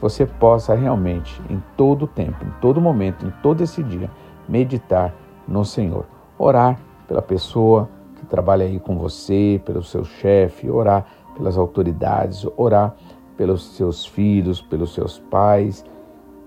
Você 0.00 0.26
possa 0.26 0.74
realmente, 0.74 1.40
em 1.48 1.62
todo 1.76 2.06
tempo, 2.06 2.44
em 2.44 2.50
todo 2.60 2.80
momento, 2.80 3.26
em 3.26 3.30
todo 3.42 3.62
esse 3.62 3.82
dia, 3.82 4.10
meditar 4.48 5.14
no 5.46 5.64
Senhor. 5.64 6.04
Orar 6.38 6.78
pela 7.06 7.22
pessoa 7.22 7.88
que 8.16 8.26
trabalha 8.26 8.64
aí 8.64 8.78
com 8.78 8.96
você, 8.98 9.60
pelo 9.64 9.82
seu 9.82 10.04
chefe, 10.04 10.70
orar 10.70 11.06
pelas 11.36 11.56
autoridades, 11.56 12.46
orar 12.56 12.94
pelos 13.36 13.76
seus 13.76 14.06
filhos, 14.06 14.60
pelos 14.60 14.94
seus 14.94 15.18
pais. 15.18 15.84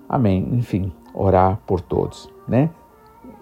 Amém. 0.07 0.47
Enfim, 0.53 0.91
orar 1.13 1.59
por 1.65 1.81
todos, 1.81 2.29
né? 2.47 2.69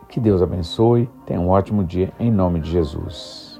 Que 0.10 0.20
Deus 0.20 0.41
abençoe. 0.41 1.10
Tenha 1.26 1.39
um 1.39 1.50
ótimo 1.50 1.84
dia 1.84 2.12
em 2.20 2.32
nome 2.32 2.60
de 2.60 2.72
Jesus. 2.72 3.55